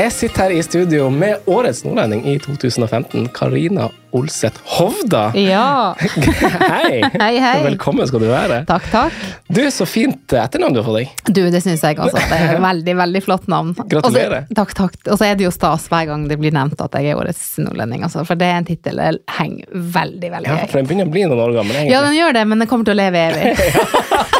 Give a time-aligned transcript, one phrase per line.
[0.00, 5.26] Jeg sitter her i studio med årets nordlending i 2015, Karina Olseth Hovda.
[5.36, 5.92] Ja.
[6.72, 7.02] Hei.
[7.20, 7.58] Hei, hei.
[7.66, 8.62] Velkommen skal du være.
[8.70, 9.18] Takk, takk.
[9.52, 11.12] Du, så fint etternavn du har fått deg.
[11.28, 12.16] Du, det syns jeg også.
[12.16, 13.76] Det er veldig, veldig flott navn.
[13.76, 14.48] Gratulerer.
[14.48, 14.98] Også, takk, takk.
[15.04, 17.46] Og så er det jo stas hver gang det blir nevnt at jeg er årets
[17.60, 18.24] nordlending, altså.
[18.24, 19.68] For det er en tittel jeg henger
[20.00, 20.64] veldig, veldig høyt.
[20.64, 21.92] Ja, for den begynner å bli noen år gammel, egentlig.
[21.98, 24.30] Ja, den gjør det, men den kommer til å leve evig.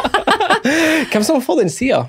[0.63, 2.05] Hvem som har fått den sida?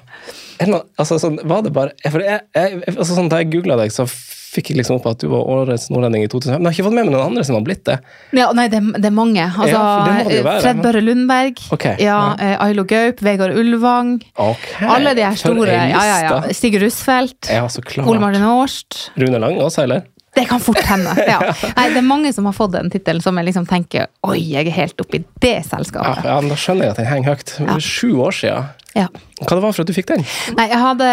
[0.62, 4.06] Altså, sånn, var det bare for jeg, jeg, altså, sånn, Da jeg googla deg, så
[4.52, 6.59] fikk jeg liksom opp at du var årets nordlending i 2005.
[6.61, 7.95] Men jeg har ikke fått med meg noen andre som har blitt det.
[8.37, 9.47] Ja, nei, det, det er mange.
[9.48, 10.61] Altså, Ja, det være.
[10.66, 11.97] Fred Børre Lundberg, okay.
[12.05, 12.51] ja, ja.
[12.51, 14.19] eh, Ailo Gaup, Vegard Ulvang.
[14.37, 14.89] Okay.
[14.92, 15.73] Alle de her store.
[15.73, 16.41] Ja, ja, ja.
[16.53, 17.48] Stig Russfeldt.
[17.48, 17.64] Ja.
[18.05, 19.06] Ole Martin Årst.
[19.16, 20.05] Rune Lang også, eller?
[20.34, 21.12] Det kan fort hende.
[21.28, 21.38] Ja.
[21.77, 24.66] Nei, det er mange som har fått den tittelen som jeg liksom tenker Oi, jeg
[24.70, 26.25] er helt oppi det selskapet.
[26.25, 27.52] ja, Da skjønner jeg at den henger høyt.
[27.61, 27.77] Ja.
[27.83, 28.70] Sju år siden.
[28.92, 29.06] Ja.
[29.41, 30.25] Hva det var for at du fikk den?
[30.58, 31.06] Nei, jeg hadde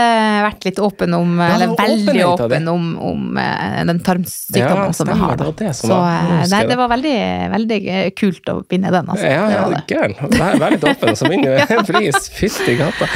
[0.44, 5.16] vært litt åpen om Eller veldig åpen om, om eh, den tarmsykdommen Ja, som jeg
[5.22, 5.38] har.
[5.40, 6.78] det var det som Så eh, nei, det.
[6.82, 7.16] var veldig,
[7.56, 9.32] veldig eh, kult å vinne den, altså.
[9.32, 10.18] Ja, ja, gæren.
[10.36, 12.28] Vær, vær litt åpen, så vinner du en pris.
[12.36, 13.08] Fytti gata.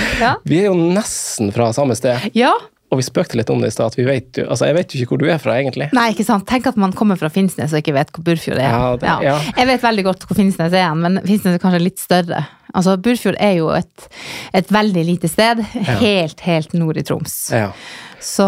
[0.47, 2.53] Vi er jo nesten fra samme sted, Ja.
[2.93, 3.91] Og vi spøkte litt om det i stad.
[3.91, 5.89] at vi vet jo- Altså, jeg vet jo ikke hvor du er fra, egentlig.
[5.97, 6.45] Nei, ikke sant.
[6.47, 8.69] Tenk at man kommer fra Finnsnes og ikke vet hvor Burfjord er.
[8.69, 9.37] Ja, det- ja.
[9.57, 12.45] Jeg vet veldig godt hvor Finnsnes er, men Finnsnes er kanskje litt større.
[12.73, 14.07] Altså, Burfjord er jo et,
[14.53, 15.59] et veldig lite sted,
[15.99, 17.51] helt, helt nord i Troms.
[17.51, 17.71] Ja.
[18.23, 18.45] Så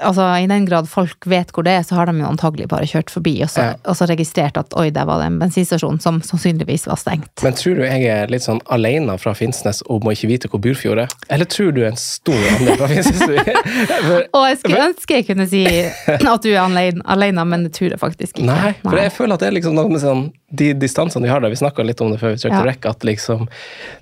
[0.00, 2.84] altså, i den grad folk vet hvor det er, så har de jo antagelig bare
[2.88, 3.74] kjørt forbi og så, Ja.
[3.88, 7.42] og så registrert at oi, der var det en bensinstasjon som sannsynligvis var stengt.
[7.42, 10.60] Men tror du jeg er litt sånn alene fra Finnsnes og må ikke vite hvor
[10.60, 11.14] Burfjord er?
[11.32, 13.24] Eller tror du en stor andel fra Finnsnes?
[14.10, 17.72] For, Og jeg skulle ønske jeg kunne si at du er alene, alene men det
[17.78, 18.46] tror jeg faktisk ikke.
[18.50, 21.40] nei, for jeg føler at det er liksom noe med sånn, de distansene vi har
[21.42, 22.66] der, vi snakka litt om det før vi trykte Ja.
[22.66, 23.46] rekk, at liksom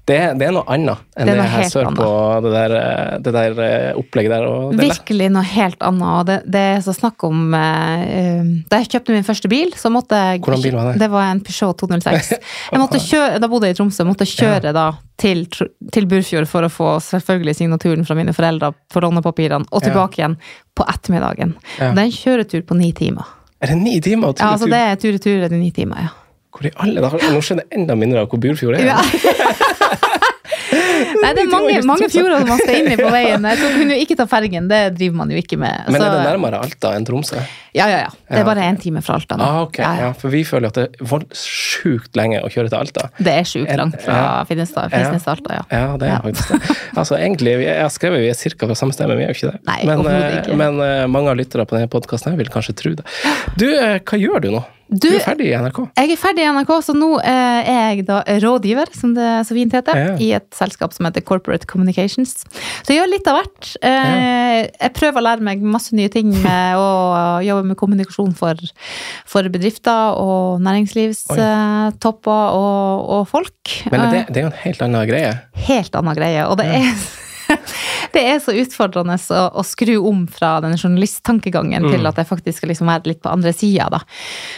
[0.09, 2.09] det, er- det er noe annet enn Det det, er her helt sør på
[2.47, 4.47] det der, eh, det der eh, opplegget der.
[4.49, 4.88] Og det er.
[4.91, 6.07] Virkelig noe helt annet.
[6.09, 9.91] Og det, det er så snakk om eh, Da jeg kjøpte min første bil, så
[9.93, 11.01] måtte jeg Hvordan bil var det?
[11.03, 12.31] Det var en Peugeot 206.
[12.73, 14.05] Jeg måtte kjøre, da bodde jeg i Tromsø.
[14.09, 14.87] Måtte kjøre da
[15.19, 15.45] til,
[15.95, 19.89] til Burfjord for å få selvfølgelig signaturen fra mine foreldre for lånepapirene, og Ja.
[19.89, 20.37] tilbake igjen
[20.79, 21.57] på ettermiddagen.
[21.79, 21.91] Ja.
[21.97, 23.27] Det er en kjøretur på ni timer.
[23.61, 24.35] Er det ni timer?
[24.39, 26.13] Ja, altså det er tur-retur er det ni timer, ja.
[26.55, 27.25] Hvor i alle dager?
[27.35, 28.93] Nå skjønner jeg enda mindre av hvor Burfjord er.
[28.93, 28.99] Ja.
[31.23, 33.47] Nei, det er mange, mange fjorder man skal inn i på veien.
[33.53, 35.89] Jeg tror kunne jo ikke ta fergen, det driver man jo ikke med.
[35.89, 37.41] Men er det nærmere Alta enn Tromsø?
[37.77, 38.11] Ja, ja, ja.
[38.31, 39.37] Det er bare én time fra Alta.
[39.39, 40.13] Ah, ok, Ja, ja.
[40.19, 43.09] For vi føler at det er sjukt lenge å kjøre til Alta.
[43.19, 44.31] Det er sjukt langt fra ja.
[44.49, 45.11] Finnesstad- Ja.
[45.13, 45.65] Til Alta, ja.
[45.71, 46.21] Ja, det er Ja.
[46.25, 46.77] faktisk det.
[46.99, 49.29] Altså, egentlig, vi- Jeg har skrevet vi er cirka fra samme sted, men vi er
[49.35, 49.61] jo ikke det.
[49.67, 50.57] Nei, men, eh, ikke.
[50.57, 53.05] men eh, mange av lyttere på denne podkasten vil kanskje tro det.
[53.57, 54.65] Du, eh, hva gjør du nå?
[54.91, 55.79] Du- er ferdig i NRK.
[55.99, 59.53] Jeg er ferdig i NRK, så nå eh, er jeg da rådgiver, som det så
[59.55, 60.15] fint heter, Ja.
[60.17, 62.45] i et selskap som heter Corporate Communications.
[62.83, 63.77] Så jeg gjør litt av hvert.
[63.83, 68.55] Eh, Jeg prøver å lære meg masse nye ting med å jobbe med kommunikasjon for,
[69.29, 73.75] for bedrifter og næringslivstopper og, og folk.
[73.93, 75.33] Men Eh, det, det er jo en helt annen greie.
[75.69, 76.47] helt annen greie.
[76.49, 76.93] Og det er
[78.15, 81.91] Det er så utfordrende å, å skru om fra den journalisttankegangen Mm.
[81.95, 84.01] til at jeg faktisk skal liksom være litt på andre sida, da.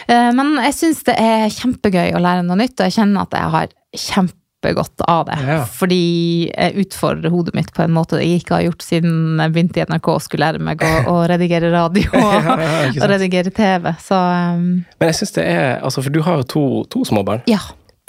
[0.07, 3.35] Eh, Men jeg syns det er kjempegøy å lære noe nytt, og jeg kjenner at
[3.37, 5.37] jeg har kjempegodt av det.
[5.47, 5.59] Ja.
[5.65, 5.99] Fordi
[6.51, 9.85] jeg utfordrer hodet mitt på en måte jeg ikke har gjort siden jeg begynte i
[9.89, 12.55] NRK og skulle lære meg å, å redigere radio og, Ja,
[12.91, 13.91] ja, og redigere TV.
[14.05, 14.65] Så um,
[14.99, 16.63] Men jeg synes det er Altså, for du har jo to,
[16.93, 17.43] to småbarn.
[17.49, 17.59] ja.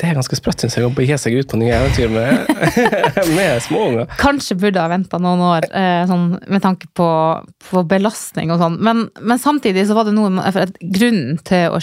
[0.01, 2.49] Det er ganske sprøtt, syns jeg, å begi seg ut på nye eventyr med,
[3.37, 4.09] med småunger.
[4.19, 7.09] Kanskje burde ha venta noen år eh, sånn, med tanke på,
[7.69, 8.81] på belastning og sånn.
[8.83, 11.79] Men, men samtidig så var det noe for grunnen til å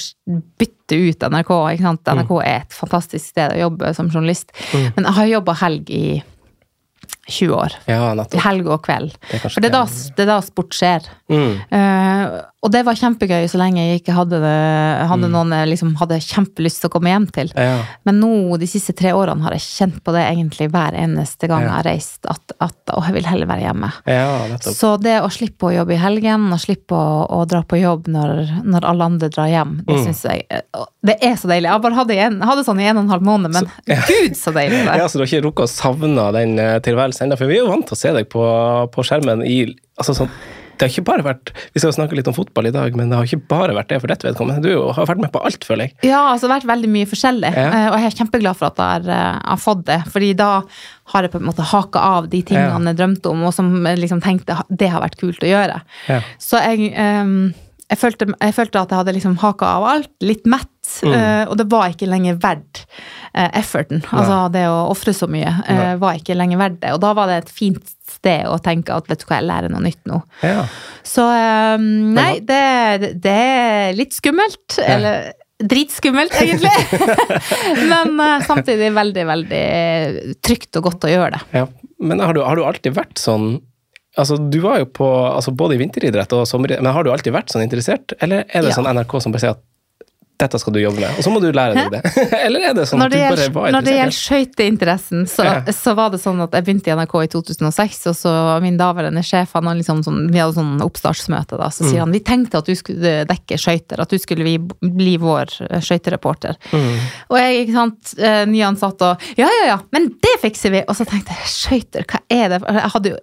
[0.60, 2.12] bytte ut NRK ikke sant?
[2.18, 4.52] NRK er et fantastisk sted å jobbe som journalist.
[4.74, 4.90] Mm.
[4.98, 6.04] Men jeg har jobba helg i
[7.30, 7.76] 20 år.
[7.90, 8.42] Ja, nettopp.
[8.46, 9.16] Helg og kveld.
[9.32, 10.24] Det For det er da, det.
[10.26, 11.08] er da sport skjer.
[11.30, 11.52] Mm.
[11.72, 14.56] Uh, og det var kjempegøy så lenge jeg ikke hadde, det,
[15.08, 17.52] hadde noen jeg liksom hadde kjempelyst til å komme hjem til.
[17.56, 17.78] Ja.
[18.04, 21.64] Men nå, de siste tre årene, har jeg kjent på det egentlig hver eneste gang
[21.64, 21.70] Ja.
[21.70, 23.92] jeg har reist, at, at å, jeg vil heller være hjemme.
[24.60, 28.10] Så det å slippe å jobbe i helgen, og slippe å, å dra på jobb
[28.12, 30.04] når, når alle andre drar hjem, det Mm.
[30.06, 31.68] synes jeg eh, Det er så deilig.
[31.68, 33.68] Jeg bare hadde, en, hadde sånn i en og en halv måned, men
[34.08, 37.19] gud, så deilig det Ja, så du har ikke rukket å savne den eh, tilværelsen
[37.26, 37.38] ennå?
[37.40, 38.44] For vi er jo vant til å se deg på,
[38.94, 39.62] på skjermen i
[40.00, 40.32] altså sånn,
[40.80, 43.18] Det har ikke bare vært Vi skal snakke litt om fotball i dag, men det
[43.20, 44.64] har ikke bare vært det for dette vedkommende.
[44.64, 45.96] Du har vært med på alt, føler jeg.
[46.08, 47.66] Ja, altså det har vært veldig mye forskjellig, Ja.
[47.68, 49.98] eh, og jeg er kjempeglad for at jeg har, eh, har fått det.
[50.14, 50.50] Fordi da
[51.12, 54.00] har jeg på en måte haka av de tingene jeg drømte om, og som jeg
[54.06, 55.82] liksom tenkte det har vært kult å gjøre.
[56.08, 56.22] Ja.
[56.40, 57.54] Så jeg, um,
[57.90, 60.10] jeg, følte, jeg følte at jeg hadde liksom haka av alt.
[60.24, 60.72] Litt mett,
[61.04, 61.14] Mm.
[61.14, 64.02] Uh, og det var ikke lenger verdt uh, efforten.
[64.04, 64.22] Nei.
[64.22, 66.94] Altså det å ofre så mye uh, var ikke lenger verdt det.
[66.96, 69.74] Og da var det et fint sted å tenke at vet du hva, jeg lærer
[69.74, 70.22] noe nytt nå.
[70.46, 70.66] Ja.
[71.08, 71.86] Så um,
[72.18, 74.80] nei, det, det, er litt skummelt.
[74.80, 74.98] Ja.
[74.98, 76.72] Eller dritskummelt, egentlig.
[77.92, 79.66] Men samtidig veldig, veldig
[80.40, 81.42] trygt og godt å gjøre det.
[81.62, 81.66] Ja.
[82.00, 83.58] Men har du, har du alltid vært sånn
[84.18, 87.32] Altså, du var jo på altså både i vinteridrett og sommeridrett, men har du alltid
[87.32, 88.16] vært sånn interessert?
[88.20, 88.78] Eller er det ja.
[88.80, 89.62] sånn NRK som bare sier at
[90.40, 92.24] dette skal du jobbe med, og så må du lære deg det.
[92.46, 93.74] Eller er det sånn at du bare var interessert?
[93.76, 95.56] Når det gjelder skøyteinteressen, så, ja.
[95.76, 98.34] så, var det sånn at jeg begynte i NRK i 2006, og så
[98.64, 101.90] min daværende sjef han liksom sånn, Vi hadde sånn oppstartsmøte, da, så mm.
[101.90, 106.56] sier han vi tenkte at du skulle dekke skøyter, at du skulle bli vår skøytereporter.
[106.72, 106.94] Mm.
[107.28, 110.86] Og jeg, ikke sant, eh, nyansatt og ja, ja, ja, men det fikser vi!
[110.88, 112.64] Og så tenkte jeg skøyter, hva er det?
[112.64, 113.20] Jeg hadde jo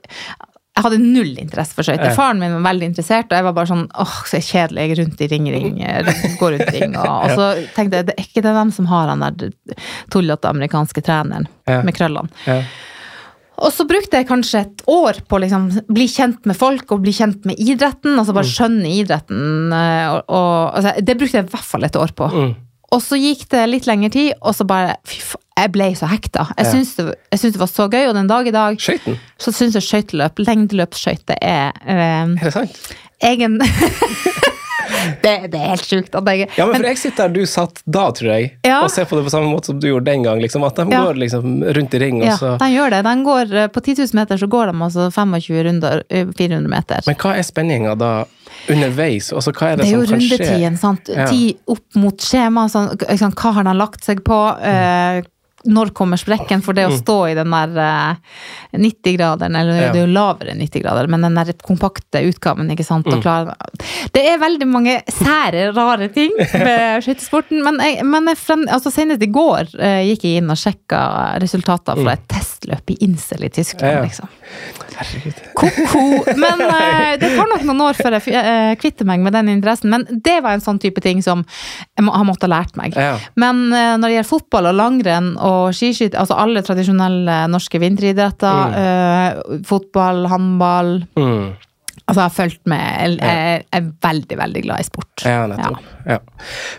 [0.77, 2.11] jeg hadde null interesse for skøyter.
[2.13, 4.99] Faren min var veldig interessert, og jeg var bare sånn åh, så kjedelig, jeg er
[5.01, 5.79] rundt i ring-ring,
[6.37, 6.97] går rundt i ring.
[7.01, 9.55] Og, og, så tenkte jeg det er ikke det dem som har han der
[10.13, 11.81] tullete amerikanske treneren ja.
[11.87, 12.45] med krøllene.
[12.45, 12.59] Ja.
[13.65, 17.01] Og så brukte jeg kanskje et år på å liksom bli kjent med folk og
[17.07, 18.19] bli kjent med idretten.
[18.21, 18.53] Altså bare mm.
[18.53, 19.73] skjønne idretten.
[19.73, 22.29] Eh, og, og, altså, det brukte jeg i hvert fall et år på.
[22.35, 22.53] Mm.
[22.93, 26.09] Og så gikk det litt lengre tid, og så bare Fy faen, jeg ble så
[26.11, 26.47] hekta.
[26.59, 29.17] Jeg syns det, det, var så gøy, og den dag i dag Skøyten?
[29.41, 32.83] så syns jeg skøyteløp, lengdeløpsskøyter, er eh, Er det sant?
[33.25, 33.57] Egen
[35.23, 36.13] det, det, er helt sjukt.
[36.13, 38.83] Jeg, ja, men for jeg sitter der du satt da, tror jeg, ja.
[38.85, 40.41] og ser på det på samme måte som du gjorde den gang.
[40.43, 41.03] Liksom, at de ja.
[41.07, 42.21] går liksom rundt i ring.
[42.27, 43.03] ja, de gjør det.
[43.07, 46.67] De går, eh, på 10 000 meter så går de altså 25 runder, 400 eh,
[46.77, 47.07] meter.
[47.09, 48.13] Men hva er spenninga da
[48.73, 49.31] underveis?
[49.33, 49.97] Altså, hva er det, det er?
[49.97, 50.77] Det er jo rundetiden.
[50.81, 51.09] sant?
[51.13, 51.31] Ja.
[51.31, 52.67] Tid opp mot skjema.
[52.73, 52.93] Sånn,
[53.33, 54.43] hva har de lagt seg på?
[54.61, 55.33] Mm.
[55.67, 56.63] Når kommer sprekken?
[56.65, 56.99] For det å mm.
[57.01, 58.19] stå i den der
[58.77, 59.91] 90-graderen, eller ja.
[59.95, 63.09] det er jo lavere 90-grader, men den der kompakte utgaven, ikke sant.
[63.11, 63.53] og klar
[64.15, 68.93] det er veldig mange sære, rare ting med skøytesporten, Men, jeg, men jeg frem, altså
[68.95, 71.01] senest i går uh, gikk jeg inn og sjekka
[71.43, 72.15] resultater fra mm.
[72.15, 74.31] et testløp i Insel i Tyskland, liksom.
[74.97, 75.41] Herregud.
[75.59, 76.03] Ko-ko.
[76.41, 79.93] Men uh, det tar nok noen år før jeg uh, kvitter meg med den interessen.
[79.93, 81.45] Men det var en sånn type ting som
[81.97, 82.97] jeg må, har måttet ha lært meg.
[82.97, 83.17] Ja.
[83.41, 88.77] Men uh, når det gjelder fotball og langrenn og skiskyting, altså alle tradisjonelle norske vinteridretter,
[88.77, 89.65] mm.
[89.69, 91.47] fotball, håndball mm.
[92.07, 92.83] Altså, jeg har fulgt med.
[93.03, 95.25] Jeg, jeg, er veldig, veldig glad i sport.
[95.27, 95.81] Ja, nettopp.
[96.07, 96.19] Ja.
[96.19, 96.19] Ja.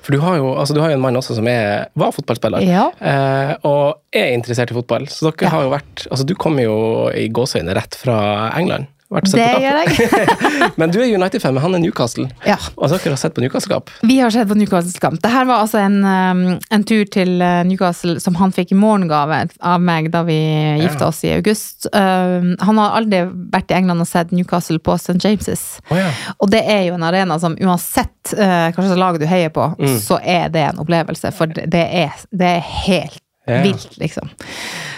[0.06, 2.64] For du har, jo, altså, du har jo en mann også som er, var fotballspiller,
[2.64, 2.86] ja.
[3.04, 5.10] eh, og er interessert i fotball.
[5.12, 6.78] Så dere har jo vært Altså, du kommer jo
[7.12, 8.20] i gåseøyne rett fra
[8.56, 8.88] England.
[9.08, 10.10] Det gjør jeg.
[10.80, 12.28] men du er United-fan, men han er Newcastle.
[12.44, 12.58] Ja.
[12.76, 13.92] Og dere har sett på Newcastle-kamp?
[14.04, 15.22] Vi har sett på Newcastle-kamp.
[15.24, 19.40] Dette var altså en, um, en, tur til uh, Newcastle som han fikk i morgengave
[19.64, 20.38] av meg da vi
[20.82, 21.88] gifta oss i august.
[21.94, 23.24] Um, han har aldri
[23.54, 25.16] vært i England og sett Newcastle på St.
[25.24, 25.68] James'.
[25.88, 26.12] Oh, ja.
[26.44, 29.70] Og det er jo en arena som uansett uh, hva slags lag du heier på,
[29.80, 29.96] mm.
[30.04, 31.32] så er det en opplevelse.
[31.38, 33.62] For det er, det er helt ja.
[33.64, 34.30] vilt, liksom.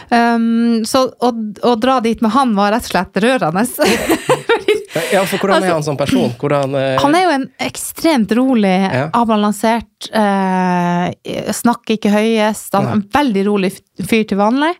[0.10, 1.30] Um, så å,
[1.62, 3.62] å, dra dit med han var rett og slett rørende.
[5.14, 6.34] ja, for hvordan er han som person?
[6.42, 6.98] Hvordan, uh...
[7.04, 9.06] Han er jo en ekstremt rolig, ja.
[9.14, 11.10] avbalansert, uh,
[11.54, 12.74] snakker ikke høyest.
[12.74, 14.74] Han er en veldig rolig fyr til vanlig.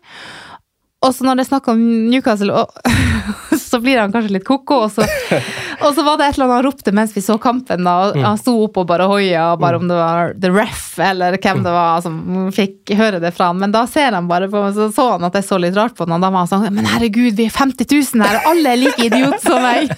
[1.00, 1.80] Og så når det er snakk om
[2.10, 2.66] Newcastle,
[3.70, 4.82] så blir han kanskje litt ko-ko.
[4.84, 4.98] Og,
[5.84, 7.86] og, så var det et eller annet han ropte mens vi så kampen.
[7.86, 8.24] da, og mm.
[8.26, 11.72] Han sto opp og bare hoia, bare om det var The Ref eller hvem det
[11.72, 13.60] var som fikk høre det fra han.
[13.62, 15.96] Men da ser han bare på meg, så så han at jeg så litt rart
[15.96, 18.50] på han, og da var han sånn Men herregud, vi er 50 000 her, og
[18.52, 19.88] alle er like idiot som meg!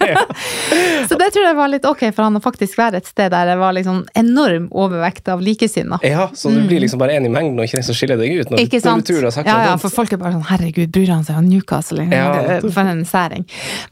[1.11, 3.51] så det tror jeg var litt ok for han å faktisk være et sted der
[3.51, 5.99] det var liksom enorm overvekt av likesinna.
[6.07, 6.85] Ja, så du blir mm.
[6.87, 8.53] liksom bare en i mengden og ikke den som skiller deg ut?
[8.53, 9.11] Når, ikke sant?
[9.11, 12.05] Når du ja, ja, for folk er bare sånn Herregud, bryr han seg om Newcastle?
[12.13, 13.47] Ja, for en særing.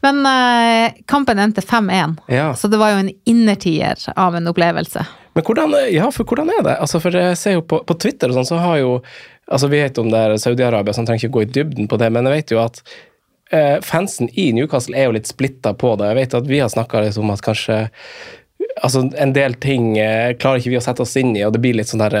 [0.05, 2.51] Men uh, kampen endte 5-1, ja.
[2.55, 5.05] så det var jo en innertier av en opplevelse.
[5.33, 6.79] Men hvordan, ja, for hvordan er det?
[6.83, 8.97] Altså, for jeg ser jo på, på Twitter og sånn, så har jo
[9.51, 11.97] altså Vi vet om det er Saudi-Arabia, så han trenger ikke gå i dybden på
[11.99, 12.77] det, men jeg vet jo at
[13.51, 16.07] uh, fansen i Newcastle er jo litt splitta på det.
[16.07, 17.81] Jeg vet at vi har snakka litt om at kanskje
[18.85, 21.59] altså En del ting uh, klarer ikke vi å sette oss inn i, og det
[21.63, 22.15] blir litt sånn der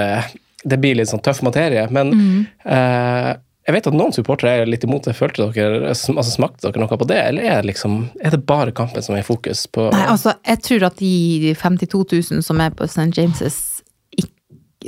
[0.63, 1.87] det blir litt sånn tøff materie.
[1.93, 2.41] Men mm.
[3.67, 5.13] Jeg vet at noen supportere er litt imot det.
[5.13, 8.73] Følte dere, altså Smakte dere noe på det, eller er det, liksom, er det bare
[8.73, 9.67] kampen som er i fokus?
[9.69, 9.85] på...
[9.93, 13.11] Nei, altså, Jeg tror at de 52 000 som er på St.
[13.17, 13.43] James'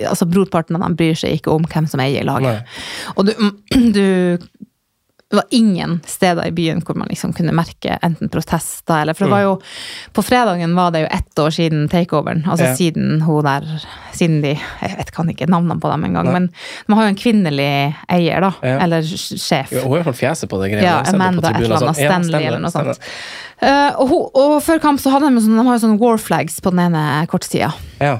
[0.01, 2.63] altså Brorparten av dem bryr seg ikke om hvem som eier laget.
[2.63, 3.13] Nei.
[3.13, 3.33] Og du,
[3.97, 4.05] du
[5.33, 9.25] det var ingen steder i byen hvor man liksom kunne merke enten protester eller For
[9.25, 9.47] det var mm.
[9.47, 12.43] jo På fredagen var det jo ett år siden takeoveren.
[12.45, 12.75] Altså ja.
[12.77, 13.65] siden hun der
[14.13, 16.49] Siden de Jeg vet kan ikke navnene på dem engang, men
[16.87, 18.51] man har jo en kvinnelig eier, da.
[18.61, 18.75] Ja.
[18.85, 19.71] Eller sjef.
[19.73, 20.83] Ja, hun har iallfall fjeset på det greia.
[20.85, 21.97] Ja, Amanda et eller annet.
[21.97, 23.01] Stanley eller noe sånt.
[23.63, 26.21] Uh, og, hun, og, før kamp så hadde de sånn, de har jo sånne war
[26.21, 27.71] flags på den ene kortsida.
[28.03, 28.19] Ja.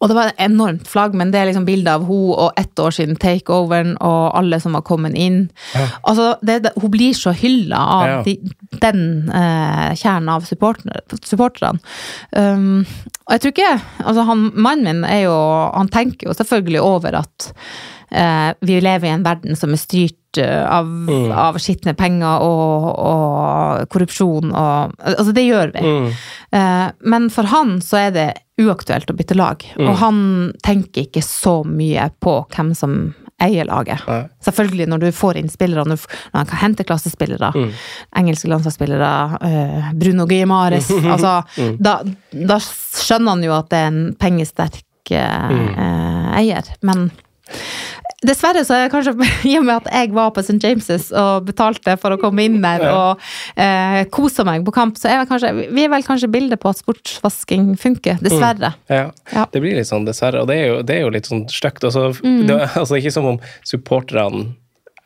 [0.00, 2.76] Og det var et enormt flagg, men det er liksom bilde av hun og ett
[2.82, 5.46] år siden takeoveren og alle som har kommet inn.
[5.72, 5.86] Ja.
[6.04, 8.18] Altså, det, hun blir så hylla av Ja.
[8.26, 8.34] de,
[8.82, 11.00] den eh, kjernen av supporterne.
[11.24, 11.80] supporterne.
[12.36, 12.84] Um,
[13.26, 13.72] og jeg tror ikke
[14.04, 15.34] altså han, Mannen min er jo
[15.74, 17.48] Han tenker jo selvfølgelig over at
[18.10, 21.32] vi lever i en verden som er styrt eh, av, Mm.
[21.32, 25.80] av skitne penger og, og korrupsjon og Altså, det gjør vi.
[25.82, 26.08] Mm.
[26.52, 28.26] Eh, men for han så er det
[28.60, 29.64] uaktuelt å bytte lag.
[29.76, 29.88] Mm.
[29.90, 30.18] Og han
[30.64, 34.00] tenker ikke så mye på hvem som eier laget.
[34.08, 34.22] Nei.
[34.40, 36.00] Selvfølgelig når du får inn spillere, når,
[36.32, 37.72] han kan hente klassespillere, Mm.
[38.16, 39.10] engelske landslagsspillere,
[39.44, 41.76] eh, Bruno Guimares altså, Mm.
[41.82, 41.98] da,
[42.32, 45.68] da skjønner han jo at det er en pengesterk eh, Mm.
[45.78, 46.64] eh, eier.
[46.82, 47.10] Men
[48.26, 49.14] dessverre så er det kanskje
[49.50, 50.58] i og med at jeg var på St.
[50.62, 53.22] James' og betalte for å komme inn der og
[53.56, 56.70] eh, kose meg på kamp, så er vel kanskje, vi er vel kanskje bildet på
[56.72, 58.20] at sportsvasking funker.
[58.24, 58.74] Dessverre.
[58.92, 59.08] Ja.
[59.32, 59.46] Ja.
[59.52, 60.42] Det blir litt sånn, dessverre.
[60.44, 61.84] Og det er jo, det er jo litt sånn stygt.
[61.86, 62.48] Altså, Mm.
[62.50, 64.54] altså, ikke som om supporterne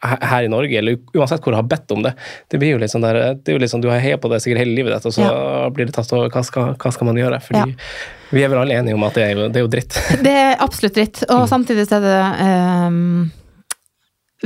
[0.02, 2.14] her i Norge, eller uansett hvor du har bedt om det.
[2.48, 4.30] Det blir jo litt sånn der, det er jo litt sånn, Du har heia på
[4.32, 5.26] det sikkert hele livet ditt, og så
[5.76, 6.30] blir det tatt over.
[6.32, 7.40] Hva skal, hva skal man gjøre?
[7.44, 7.74] Fordi
[8.30, 9.98] vi er vel alle enige om at det er jo, det er jo dritt.
[10.24, 11.20] Det er absolutt dritt.
[11.28, 12.16] Og samtidig så er det
[12.88, 13.30] um,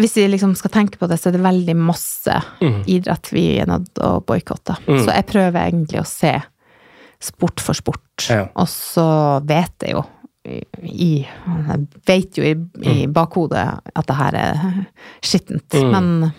[0.01, 2.81] Hvis vi liksom skal tenke på det, så er det veldig masse Mm.
[2.91, 4.75] idrett vi er nødt til å boikotte.
[4.89, 5.05] Mm.
[5.05, 6.33] Så jeg prøver egentlig å se
[7.23, 8.27] sport for sport.
[8.31, 8.49] Ja.
[8.59, 9.05] Og så
[9.47, 10.03] vet jeg jo
[10.45, 14.65] i Jeg vet jo i, i bakhodet at det her er
[15.25, 15.73] skittent.
[15.73, 15.91] Mm.
[15.95, 16.33] Men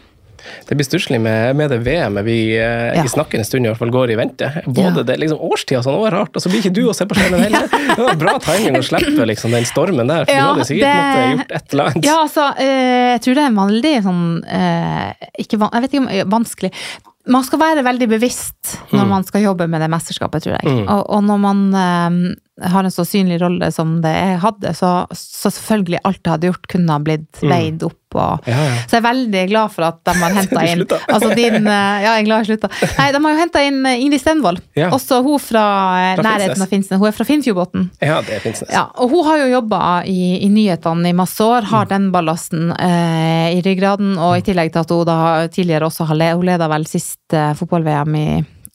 [0.68, 3.02] Det blir stusslig med, med det VM-et vi eh, Ja.
[3.04, 4.52] i snakkende stund i hvert fall går i vente.
[4.68, 5.06] Både Ja.
[5.10, 7.42] det liksom årstida sånn, er rart, og så blir ikke du å se på skjermen
[7.48, 7.66] heller.
[7.96, 10.86] Det var bra timing å slippe liksom, den stormen der, for Ja, du hadde sikkert
[10.86, 12.06] det- måttet gjort et eller annet.
[12.06, 16.30] Ja, altså, eh, jeg tror det er veldig sånn eh, ikke, Jeg vet ikke om
[16.38, 16.72] vanskelig
[17.28, 19.10] Man skal være veldig bevisst når Mm.
[19.10, 20.66] man skal jobbe med det mesterskapet, tror jeg.
[20.70, 20.86] Mm.
[20.94, 21.62] Og, og når man
[22.62, 26.48] har en så synlig rolle som det jeg hadde, så, så selvfølgelig alt jeg hadde
[26.52, 27.50] gjort, kunne ha blitt Mm.
[27.52, 28.00] veid opp.
[28.16, 28.76] Og, Ja, ja.
[28.88, 32.14] Så jeg er veldig glad for at de har henta inn altså din, eh, Ja,
[32.16, 32.70] jeg er glad jeg slutta.
[32.98, 34.62] Nei, de har jo henta inn eh, Ingrid Stenvold.
[34.80, 34.88] Ja.
[34.96, 35.66] Også hun fra,
[36.00, 36.64] eh, Fra nærheten Finnsnes.
[36.64, 37.00] av Finnsnes.
[37.04, 37.90] Hun er fra Finnfjordbotn.
[38.00, 38.40] ja, det
[38.96, 41.72] og hun har jo jobba i, i nyhetene i masse år, Mm.
[41.74, 46.08] har den ballasten eh, i ryggraden, og i tillegg til at hun da tidligere også
[46.08, 48.28] har le, hun leda vel sist eh, fotball-VM i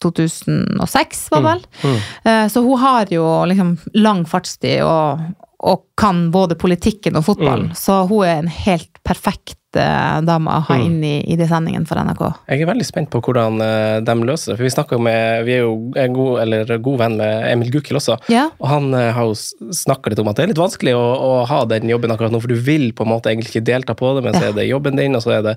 [0.03, 1.63] 2006, var vel.
[1.85, 1.95] Mm.
[2.25, 2.49] Mm.
[2.51, 5.21] så hun har jo liksom lang fartstid og,
[5.61, 7.71] og kan både politikken og fotballen.
[7.73, 7.77] Mm.
[7.79, 10.85] Så hun er en helt perfekt eh, dame å ha Mm.
[10.87, 12.23] inn i, i de sendingene for NRK.
[12.49, 14.57] Jeg er veldig spent på hvordan eh, de løser det.
[14.59, 18.01] For vi snakker med Vi er jo en god, eller god venn med Emil Gukild
[18.01, 18.17] også.
[18.33, 18.47] Ja.
[18.61, 21.61] Og han har jo snakka litt om at det er litt vanskelig å, å ha
[21.69, 24.25] den jobben akkurat nå, for du vil på en måte egentlig ikke delta på det,
[24.25, 25.57] men så er det jobben din, og så er det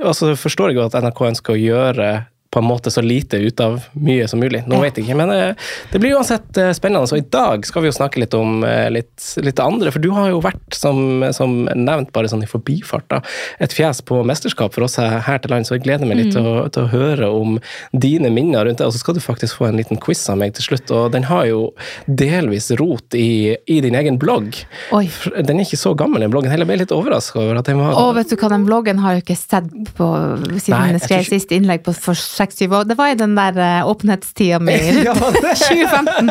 [0.00, 2.10] Og så forstår jeg jo at NRK ønsker å gjøre
[2.52, 4.60] på en måte så lite ut av mye som mulig.
[4.68, 7.08] Nå vet jeg ikke, men eh, det blir uansett eh, spennende.
[7.08, 10.10] Så i dag skal vi jo snakke litt om eh, litt, litt andre, for du
[10.12, 13.22] har jo vært, som, som nevnt, bare sånn i forbifart, da,
[13.62, 16.44] et fjes på mesterskap for oss her, til lands, så jeg gleder meg litt til,
[16.44, 17.56] å, til å høre om
[17.96, 18.90] dine minner rundt det.
[18.90, 21.24] Og så skal du faktisk få en liten quiz av meg til slutt, og den
[21.30, 21.62] har jo
[22.06, 24.60] delvis rot i, i din egen blogg.
[24.92, 25.06] Oi.
[25.40, 26.68] Den er ikke så gammel, den bloggen heller.
[26.68, 29.24] Ble litt overraska over at den var Å, vet du hva, den bloggen har jeg
[29.24, 30.12] ikke sett på
[30.60, 32.88] siden jeg skrev ikke- siste innlegg på for seks-syv år.
[32.90, 36.30] Det var i den der eh, åpenhetstida mi rundt 2015.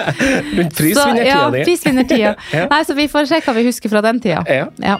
[0.57, 1.63] rundt prisvinnertida ja, di.
[1.65, 2.35] prisvinnertida.
[2.51, 2.65] Ja.
[2.71, 4.43] Nei, så vi får se hva vi husker fra den tida.
[4.47, 4.67] Ja.
[4.83, 4.97] Ja.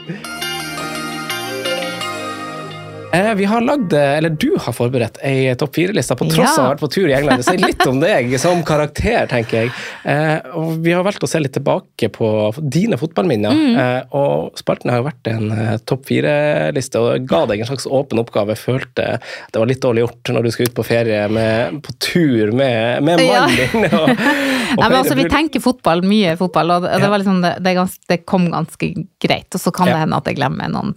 [3.13, 6.61] Eh, Vi har lagd, eller du har forberedt ei topp fire-liste, på tross av å
[6.61, 6.63] Ja.
[6.67, 7.43] ha vært på tur i England.
[7.43, 9.71] Si litt om deg som karakter, tenker jeg.
[10.05, 12.29] Eh, og vi har valgt å se litt tilbake på
[12.71, 13.51] dine fotballminner.
[13.51, 13.75] Mm.
[13.77, 17.85] Eh, og spalten har jo vært en eh, topp fire-liste, og ga deg en slags
[17.85, 18.55] åpen oppgave.
[18.55, 19.19] Jeg følte
[19.51, 23.03] det var litt dårlig gjort når du skulle ut på ferie med, på tur med,
[23.03, 23.41] med Ja.
[23.47, 23.85] mannen din.
[23.91, 24.17] Og, og
[24.79, 27.09] Nei, men altså, vi tenker fotball, mye fotball, og det, det, Ja.
[27.09, 29.51] var liksom, det, det, gans, det kom ganske greit.
[29.53, 29.93] Og så kan Ja.
[29.99, 30.95] det hende at jeg glemmer noen,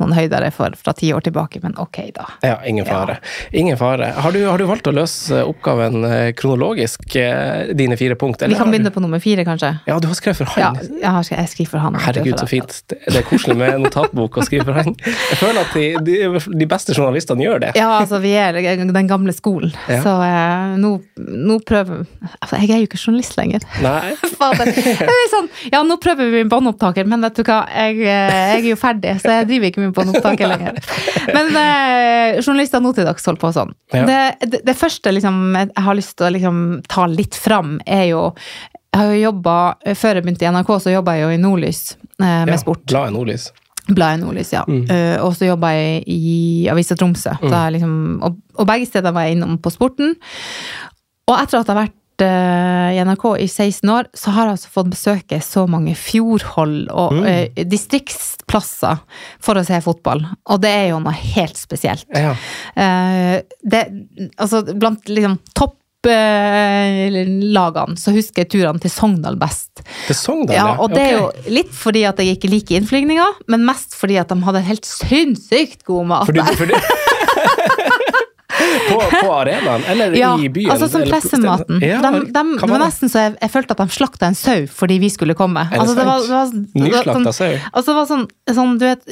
[0.00, 2.26] noen høydere for, fra ti år tilbake, men ok, da.
[2.44, 3.18] Ja, ingen fare.
[3.52, 4.12] Ingen fare.
[4.18, 8.42] Har du, har du valgt å løse oppgaven eh, kronologisk, eh, dine fire punkt?
[8.46, 9.72] Vi kan du- begynne på nummer fire, kanskje.
[9.86, 11.02] Ja, du har skrevet for Ja, han.
[11.18, 11.94] har, jeg skriver for han.
[12.00, 12.82] Herregud, så fint.
[12.88, 14.94] Det er koselig med notatbok å skrive for han.
[15.04, 16.16] Jeg føler at de, de,
[16.62, 17.72] de beste journalistene gjør det.
[17.78, 20.00] Ja, altså vi er den gamle skolen, Ja.
[20.04, 22.04] så eh, nå, nå prøver
[22.40, 23.64] altså, Jeg er jo ikke journalist lenger.
[23.82, 24.14] Nei.
[24.38, 24.68] Fader.
[24.68, 28.76] Er sånn, ja, nå prøver vi båndopptaker, men vet du hva, jeg, jeg er jo
[28.78, 30.80] ferdig, så jeg driver ikke med båndopptaker lenger.
[31.36, 33.74] Men eh, journalister nå til dags holder på sånn.
[33.94, 34.02] Ja.
[34.08, 36.58] Det, det, det første liksom, jeg har lyst til å liksom,
[36.90, 38.26] ta litt fram, er jo
[38.88, 41.82] jeg har jo jobbet, Før jeg begynte i NRK, så jobba jeg jo i Nordlys
[42.00, 42.86] eh, med Ja, sport.
[42.88, 43.50] Bladet Nordlys.
[43.88, 44.64] Bladet Nordlys, ja.
[44.68, 44.82] Mm.
[44.88, 46.32] Uh, og så jobba jeg i
[46.72, 47.36] Avisa Tromsø.
[47.44, 47.92] Da liksom,
[48.24, 50.16] og, og begge steder var jeg innom på sporten.
[51.28, 54.52] Og etter at jeg har vært eh, i NRK i 16 år, så har jeg
[54.58, 57.26] altså fått besøke så mange fjordhold og Mm.
[57.26, 58.98] eh, distriktsplasser
[59.40, 60.24] for å se fotball.
[60.50, 62.06] Og det er jo noe helt spesielt.
[62.14, 62.34] Ja.
[62.76, 63.84] Eh, det,
[64.38, 65.76] altså, blant liksom topplagene
[67.98, 69.82] så husker jeg turene til Sogndal best.
[70.06, 73.64] Til Sogndal, Ja, og det er jo litt fordi at jeg ikke liker innflygninger, men
[73.68, 76.26] mest fordi at de hadde helt sinnssykt god mat.
[76.26, 76.40] Fordi...
[78.88, 80.70] på, på arenaen, eller Ja, i byen?
[80.74, 81.80] altså som pressematen.
[81.84, 84.66] Ja, de, de, det var nesten så jeg, jeg følte at de slakta en sau
[84.70, 85.66] fordi vi skulle komme.
[85.68, 86.28] Er det Altså, det var, sant?
[86.28, 87.70] det var, det var Nyslakta sånn, sau?
[87.72, 88.26] altså, det var sånn,
[88.58, 89.08] sånn, du vet,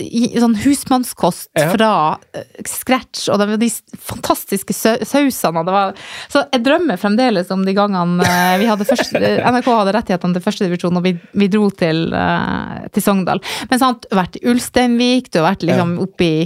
[0.47, 1.69] sånn husmannskost Ja.
[1.73, 1.91] fra
[2.37, 3.71] eh, scratch, og det var de
[4.11, 4.75] fantastiske
[5.07, 5.65] sausene.
[5.67, 5.95] var,
[6.33, 9.21] så jeg drømmer fremdeles om de gangene eh, vi hadde første,
[9.53, 13.43] NRK hadde rettighetene til førstedivisjon, og vi, vi dro til, eh, til Sogndal.
[13.71, 15.97] Men sant, vært i Ulsteinvik, du har vært liksom
[16.27, 16.39] i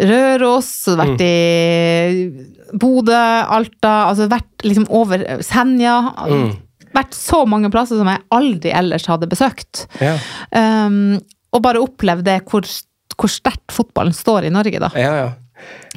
[0.00, 1.26] Røros, vært Mm.
[1.26, 3.14] i Bodø,
[3.54, 5.98] Alta, altså vært liksom over Senja.
[6.26, 6.56] Mm.
[6.94, 9.86] Vært så mange plasser som jeg aldri ellers hadde besøkt.
[10.00, 10.16] Ja.
[10.54, 11.20] Um,
[11.54, 12.66] og bare opplevd det hvor,
[13.18, 14.90] hvor sterkt fotballen står i Norge, da.
[14.98, 15.32] ja, ja.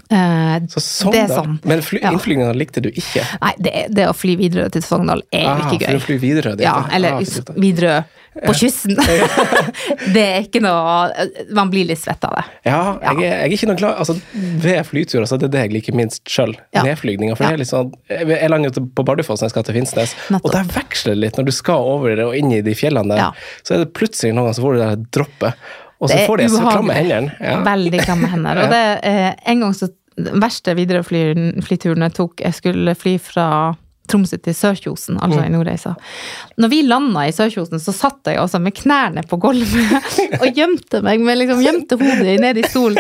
[0.09, 1.27] Eh, Så Sogndal.
[1.27, 1.59] Det sånn.
[1.67, 2.11] Men fly, Ja.
[2.55, 3.25] likte du ikke?
[3.41, 6.17] nei, det, det å fly Widerøe til Sogndal er jo Ah, ikke For å fly
[6.17, 6.55] videre?
[6.55, 7.19] det, Ja, eller Ah.
[7.57, 8.05] Widerøe
[8.45, 8.95] på kysten.
[10.13, 12.43] det er ikke noe Man blir litt svett av det.
[12.69, 15.97] Ja, jeg jeg er ikke noe glad altså, Ved flyturer så er det jeg liker
[15.97, 16.53] minst sjøl.
[16.75, 16.83] Ja.
[16.85, 17.35] Nedflygninger.
[17.35, 17.49] For Ja.
[17.49, 20.45] det er litt sånn Jeg lander jo på Bardufoss når jeg skal til Finnsnes, Nettopp.
[20.45, 23.17] og der veksler det litt når du skal over og inn i de fjellene der.
[23.17, 23.31] Ja.
[23.63, 25.53] Så er det plutselig noen ganger så får du det droppet,
[25.97, 27.33] og så får de så klamme hendene.
[27.41, 27.57] Ja.
[27.65, 28.61] Veldig klamme hender.
[28.63, 33.43] Og det, eh, en gang så Den verste Widerøe-flyturen jeg tok, jeg skulle fly fra
[34.07, 35.45] Tromsø til Sørkjosen, altså Mm.
[35.45, 35.95] i Nordreisa.
[36.57, 41.01] Når vi landa i Sørkjosen, så satt jeg altså med knærne på gulvet og gjemte
[41.05, 42.97] meg, med liksom gjemte hodet ned i stolen.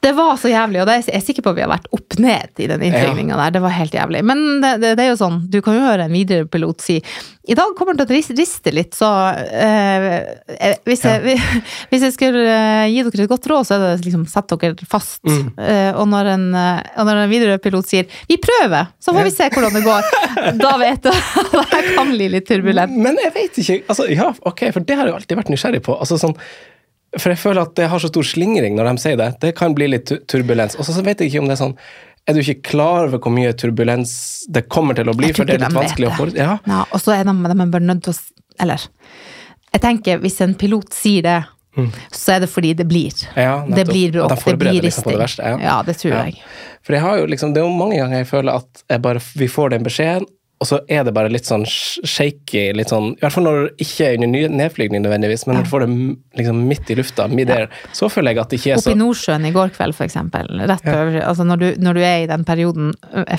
[0.00, 2.18] Det var så jævlig, og er jeg er sikker på at vi har vært opp
[2.22, 3.56] ned i den innflygninga der.
[3.56, 4.22] Det var helt jævlig.
[4.24, 7.00] Men det, det, det er jo sånn, du kan jo høre en Widerøe-pilot si
[7.46, 10.06] i dag kommer det til å riste litt, så eh,
[10.50, 11.36] eh, hvis, jeg,
[11.92, 14.88] hvis jeg skulle eh, gi dere et godt råd, så er det liksom sett dere
[14.90, 15.20] fast.
[15.22, 15.52] Mm.
[15.54, 19.34] Eh, og når en, eh, og når en Widerøe-pilot sier 'vi prøver', så får vi
[19.36, 20.10] se hvordan det går.
[20.60, 21.10] Da vet du
[21.60, 22.96] at det kan bli litt turbulent.
[23.06, 25.96] Men jeg vet ikke altså, Ja, ok, for det har jeg alltid vært nysgjerrig på.
[25.96, 26.36] Altså, sånn,
[27.16, 29.30] for jeg føler at det har så stor slingring når de sier det.
[29.42, 30.76] Det kan bli litt turbulens.
[30.76, 31.76] Og så vet jeg ikke om det er sånn
[32.26, 34.12] Er du ikke klar over hvor mye turbulens
[34.52, 35.32] det kommer til å bli?
[35.36, 36.42] For det er litt de vanskelig å forutse.
[36.42, 36.58] Ja.
[36.66, 38.88] Ja, og så er de, de er bare nødt til å Eller
[39.76, 41.40] jeg tenker, hvis en pilot sier det,
[42.12, 43.12] så er det fordi det blir.
[43.34, 43.42] Mm.
[43.42, 45.18] Ja, det blir bråk, det blir liksom det risting.
[45.18, 45.58] verste, ja.
[45.62, 46.40] Ja, det tror jeg.
[46.86, 49.22] For jeg har jo liksom, det er jo mange ganger jeg føler at jeg bare,
[49.36, 53.20] vi får den beskjeden, og så er det bare litt sånn shaky, litt sånn, i
[53.20, 55.88] hvert fall når du ikke er under nedflygning nødvendigvis, men når du får det
[56.40, 59.00] liksom midt i lufta, midair, så føler jeg at det ikke er så Oppe i
[59.02, 60.48] Nordsjøen i går kveld, for eksempel.
[60.70, 62.94] Rett over, altså når, du, når du er i den perioden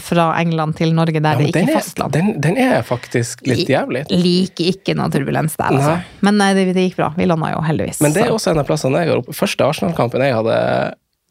[0.06, 2.14] fra England til Norge der Ja, det ikke er fastland.
[2.14, 4.06] den, den er faktisk litt jævlig.
[4.14, 5.98] Liker ikke noe turbulens der, altså.
[5.98, 6.22] Nei.
[6.28, 7.12] Men nei, det, det gikk bra.
[7.18, 8.06] Vi landa jo heldigvis.
[8.06, 8.38] Men det er så.
[8.38, 9.34] også en av plassene jeg har opp.
[9.42, 10.58] Første Arsenal-kampen jeg hadde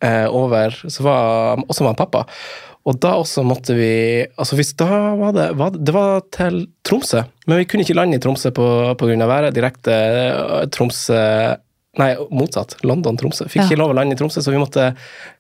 [0.03, 2.27] eh, over, så var også med pappa.
[2.87, 3.91] Og da også måtte vi
[4.39, 4.87] Altså hvis da
[5.19, 8.67] var det var, Det var til Tromsø, men vi kunne ikke lande i Tromsø på,
[8.99, 9.55] på grunn av været.
[9.57, 11.21] Direkte eh, Tromsø
[11.97, 12.75] Nei, motsatt.
[12.85, 13.47] London-Tromsø.
[13.49, 13.65] Fikk Ja.
[13.71, 14.91] ikke lov å lande i Tromsø, så vi måtte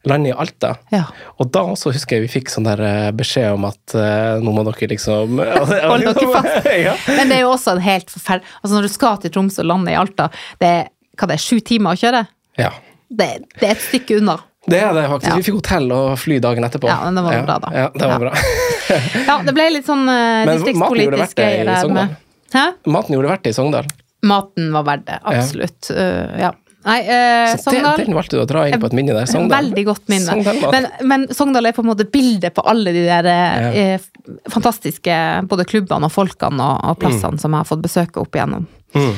[0.08, 0.70] lande i Alta.
[0.88, 1.02] Ja.
[1.36, 4.54] Og da også husker jeg vi fikk sånn der eh, beskjed om at eh, nå
[4.56, 5.36] må dere liksom
[5.90, 6.70] Hold dere fast.
[6.80, 6.94] ja.
[7.12, 9.68] Men det er jo også en helt forferdelig Altså når du skal til Tromsø og
[9.74, 10.30] lande i Alta,
[10.62, 10.88] det er
[11.20, 12.24] hva det er, sju timer å kjøre?
[12.56, 12.72] ja.
[13.06, 13.26] Det,
[13.60, 14.34] det er et stykke unna.
[14.66, 15.30] Det er det faktisk.
[15.30, 15.36] Ja.
[15.38, 16.88] Vi fikk hotell og fly dagen etterpå.
[16.90, 17.70] Ja, men det var bra da.
[17.74, 18.18] Ja, det var Ja.
[18.18, 18.32] bra.
[19.26, 22.12] Ja, det ble litt sånn uh, distriktspolitisk greier der med
[22.54, 22.68] Hæ?
[22.86, 23.88] Maten gjorde verdt det i Sogndal.
[24.26, 25.88] Maten var verdt det, absolutt.
[25.90, 26.52] Uh, ja.
[26.86, 29.26] Nei, eh, Sogndal den valgte du å dra inn på et minne der.
[29.26, 29.56] Sogndal.
[29.64, 30.36] Veldig godt minne.
[30.70, 33.72] Men, men Sogndal er på en måte bildet på alle de der Ja.
[33.74, 34.06] eh,
[34.54, 35.16] fantastiske
[35.50, 38.68] både klubbene og folkene og, og plassene som jeg har fått besøke opp igjennom.
[38.94, 39.12] Mm.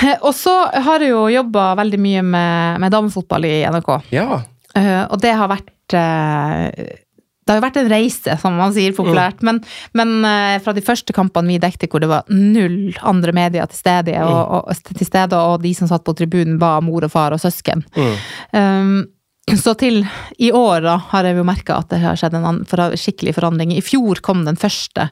[0.00, 3.94] Eh, Og så har jeg jo jobba veldig mye med, med damefotball i NRK.
[4.14, 4.42] Ja.
[4.72, 8.94] Uh, og det har vært uh, Det har jo vært en reise, som man sier
[8.96, 9.42] populært.
[9.44, 9.58] Men,
[9.98, 13.80] men eh, fra de første kampene vi dekte hvor det var null andre medier til
[13.82, 17.34] stede, og, og, til stede, og de som satt på tribunen var mor og far
[17.34, 17.82] og søsken.
[17.98, 18.14] Mm.
[18.54, 18.94] Um,
[19.60, 20.02] så til
[20.42, 22.64] i år da, har jeg jo merka at det har skjedd en
[22.98, 23.72] skikkelig forandring.
[23.76, 25.08] I fjor kom den første,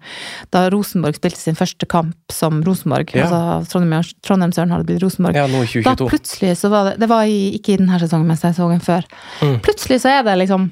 [0.55, 3.13] da Rosenborg spilte sin første kamp som Rosenborg.
[3.15, 3.27] Ja.
[3.27, 5.37] Altså Trondheim, Trondheimsøren hadde blitt Rosenborg.
[5.37, 8.37] ja, nå i Da plutselig så var det Det var i, ikke i denne sesongen,
[8.37, 9.09] så den før.
[9.43, 9.59] Mm.
[9.65, 10.71] Plutselig så er det liksom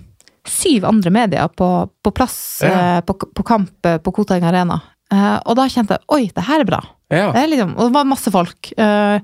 [0.48, 2.96] syv andre medier på, på plass Ja.
[2.98, 4.81] eh, på, på kamp eh, på Koteng Arena.
[5.12, 6.81] Eh, og da kjente jeg oi, det her er bra.
[7.12, 7.31] Ja.
[7.33, 8.72] Det er liksom, og det var masse folk.
[8.76, 9.20] Eh,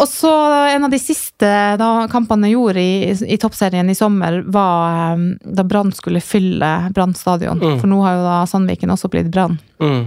[0.00, 0.30] og så
[0.72, 5.28] en av de siste da, kampene jeg gjorde i, i toppserien i sommer, var um,
[5.44, 7.60] da Brann skulle fylle Brann stadion.
[7.60, 7.76] Mm.
[7.80, 9.58] For nå har jo da Sandviken også blitt Brann.
[9.82, 10.06] Mm.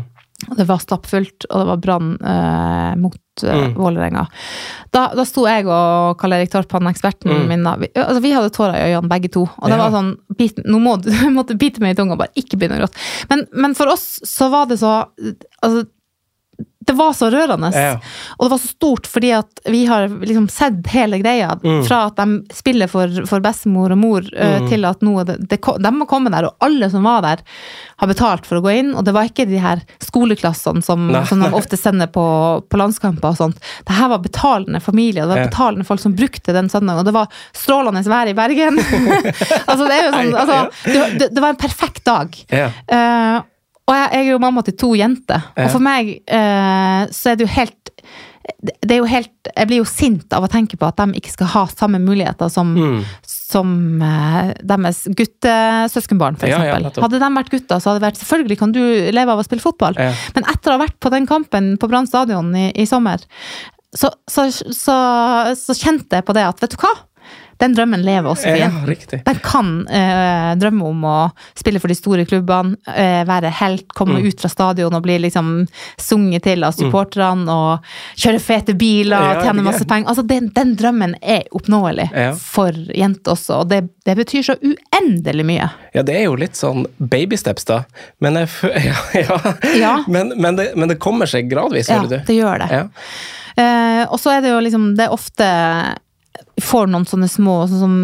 [0.58, 3.22] Det var stappfullt, og det var Brann eh, mot eh,
[3.56, 3.72] Mm.
[3.76, 4.22] Vålerenga.
[4.96, 7.48] Da, da sto jeg og Karl Erik Torp, han eksperten Mm.
[7.50, 9.42] min, vi, altså, vi hadde tårer i øynene begge to.
[9.44, 9.82] Og det Ja.
[9.84, 12.84] var sånn bit, Nå må du måtte bite meg i tunga, bare ikke begynne å
[12.86, 12.98] gråte.
[13.30, 15.06] Men, men for oss så var det så
[15.64, 15.86] Altså,
[16.86, 17.72] det var så rørende.
[17.74, 17.96] Ja.
[18.38, 21.56] Og det var så stort fordi at vi har liksom sett hele greia.
[21.64, 21.80] Mm.
[21.88, 24.68] Fra at de spiller for, for bestemor og mor, eh, Mm.
[24.70, 27.42] til at nå det, det, de må komme der, og alle som var der,
[27.98, 28.92] har betalt for å gå inn.
[28.94, 32.28] Og det var ikke de her skoleklassene som, som de ofte sender på,
[32.70, 33.58] på landskamper og sånt.
[33.90, 35.50] Det her var betalende familier, det var Ja.
[35.50, 37.02] betalende folk som brukte den søndagen.
[37.02, 38.78] Og det var strålende vær i Bergen.
[39.72, 42.38] altså, det sånn, altså, det, var- det, det var en perfekt dag.
[42.54, 42.70] Ja.
[42.88, 43.42] Eh,
[43.86, 45.44] og jeg, jeg er jo mamma til to jenter.
[45.62, 47.82] Og for meg eh, så er det jo helt
[48.66, 51.32] det er jo helt, Jeg blir jo sint av å tenke på at de ikke
[51.34, 53.00] skal ha samme muligheter som, Mm.
[53.26, 53.72] som
[54.06, 58.60] eh, deres guttesøskenbarn, for Ja, ja, hadde de vært gutter, så hadde det vært Selvfølgelig
[58.60, 58.82] kan du
[59.14, 60.12] leve av å spille fotball, Ja.
[60.36, 63.18] men etter å ha vært på den kampen på Brann stadion i, i sommer,
[63.96, 64.96] så, så, så,
[65.56, 66.94] så kjente jeg på det at vet du hva?
[67.58, 69.22] Den drømmen lever også for ja, riktig.
[69.26, 71.16] De kan eh, drømme om å
[71.56, 74.28] spille for de store klubbene, eh, være helt, komme Mm.
[74.28, 77.86] ut fra stadion og bli liksom sunget til av supporterne og
[78.20, 80.10] kjøre fete biler Ja, tjene er- masse penger.
[80.12, 82.34] Altså, den, den drømmen er oppnåelig Ja.
[82.36, 85.70] for jenter også, og det, det betyr så uendelig mye.
[85.96, 87.84] Ja, det er jo litt sånn babysteps, da.
[88.20, 88.50] Men, jeg,
[88.92, 89.40] ja, ja.
[89.80, 89.96] Ja.
[90.08, 92.26] Men, men, det, men det kommer seg gradvis, Ja, hører du.
[92.28, 92.70] det gjør det.
[92.72, 92.88] Ja.
[93.56, 95.46] Eh, og så er det jo liksom Det er ofte
[96.62, 97.96] får noen sånne små, sånn som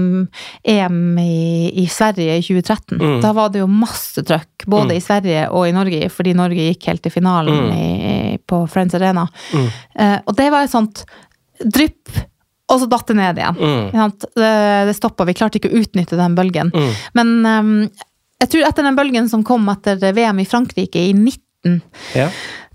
[0.68, 2.98] EM i, i Sverige i 2013.
[3.00, 3.22] Mm.
[3.24, 4.98] Da var det jo masse trøkk, både Mm.
[4.98, 7.72] i Sverige og i Norge, fordi Norge gikk helt til finalen Mm.
[7.78, 9.28] i, på Friends Arena.
[9.54, 9.68] Mm.
[9.96, 11.06] Eh, og det var et sånt
[11.64, 12.10] drypp,
[12.72, 13.58] og så datt det ned igjen.
[13.60, 14.12] Mm.
[14.36, 14.52] Det,
[14.88, 16.72] det stoppa, vi klarte ikke å utnytte den bølgen.
[16.74, 16.92] Mm.
[17.14, 17.90] Men um,
[18.42, 21.82] jeg tror etter den bølgen som kom etter VM i Frankrike i 19,
[22.16, 22.30] Ja.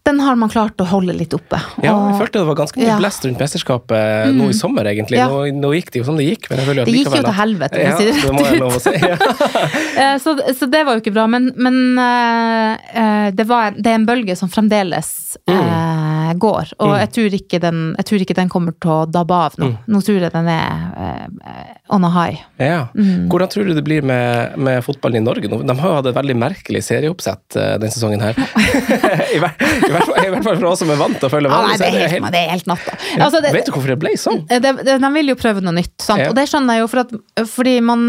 [0.07, 1.59] Den har man klart å holde litt oppe.
[1.83, 2.97] ja, jeg følte det var ganske mye Ja.
[3.01, 5.19] blest rundt mesterskapet nå i sommer, egentlig.
[5.19, 5.27] Ja.
[5.33, 7.23] Nå, nå gikk det jo som det gikk, men jeg føler at Det gikk jo
[7.27, 8.95] til helvete, Ja, det må jeg lov å si.
[10.01, 11.25] Eh, Så, så det var jo ikke bra.
[11.31, 16.73] Men, men eh, det, var, det er en bølge som fremdeles eh, går.
[16.79, 16.99] Og Mm.
[16.99, 19.67] jeg, tror den, jeg tror ikke den kommer til å dabbe av nå.
[19.67, 19.77] Mm.
[19.87, 22.41] Nå tror jeg den er eh, on a high.
[22.59, 22.89] Ja.
[22.95, 23.29] Mm.
[23.31, 25.63] Hvordan tror du det blir med, med fotballen i Norge nå?
[25.67, 28.35] De har jo hatt et veldig merkelig serieoppsett eh, denne sesongen her.
[29.37, 31.33] I, hvert, i, hvert fall, I hvert fall for oss som er vant til å
[31.33, 32.97] følge Ja, nei, vanlig det, er helt, det er helt natta.
[33.21, 34.43] Altså, det, Vet du hvorfor det ble sånn?
[34.51, 35.95] det, det, de vil jo prøve noe nytt?
[36.07, 36.31] Ja.
[36.31, 37.15] og det skjønner jeg jo, for at,
[37.51, 38.03] fordi man,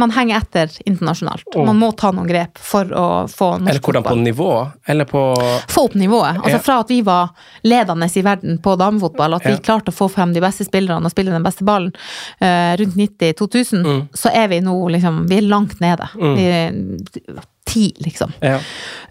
[0.00, 1.44] man henger etter internasjonalt.
[1.54, 1.64] Oh.
[1.68, 3.68] Man må ta noen grep for å få norsk fotball.
[3.70, 4.50] Eller hvordan på nivå?
[4.92, 5.22] Eller på
[5.68, 6.36] få opp nivået.
[6.42, 6.62] Altså Ja.
[6.62, 7.30] Fra at vi var
[7.64, 9.58] ledende i verden på damefotball, at vi Ja.
[9.58, 11.92] klarte å få frem de beste spillerne og spille den beste ballen
[12.40, 14.08] eh, rundt 90-2000, Mm.
[14.14, 16.08] så er vi nå liksom Vi er langt nede.
[16.14, 16.36] Mm.
[16.36, 17.34] Vi
[17.66, 18.32] ti, liksom.
[18.40, 18.56] Ja.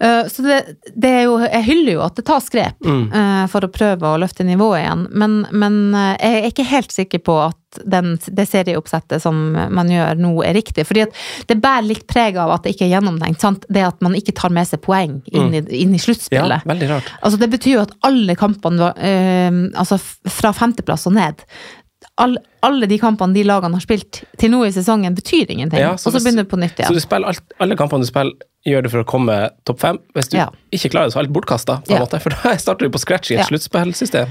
[0.03, 0.57] Uh, så det,
[0.95, 3.11] det er jo Jeg hyller jo at det tas grep Mm.
[3.13, 6.93] uh, for å prøve å løfte nivået igjen, men, men uh, jeg er ikke helt
[6.93, 10.83] sikker på at den, det serieoppsettet som man gjør nå, er riktig.
[10.87, 13.39] fordi at det bærer litt preg av at det ikke er gjennomtenkt.
[13.39, 13.63] Sant?
[13.71, 16.01] Det at man ikke tar med seg poeng inn i, inn i
[16.33, 17.13] ja, veldig rart.
[17.21, 18.99] Altså Det betyr jo at alle kampene var,
[19.79, 21.45] altså fra femteplass og ned
[22.19, 25.81] all, Alle de kampene de lagene har spilt til nå i sesongen, betyr ingenting.
[25.81, 28.09] Ja, og så så begynner du på nytt Så du spiller alt, alle kampene du
[28.09, 28.33] spiller,
[28.67, 29.97] gjør det for å komme topp fem.
[30.13, 30.49] Hvis du Ja.
[30.71, 32.19] ikke klarer det, så er alt bortkasta, på en Ja.
[32.19, 33.45] For da starter du på scratch i et Ja.
[33.49, 34.29] sluttspillsystem.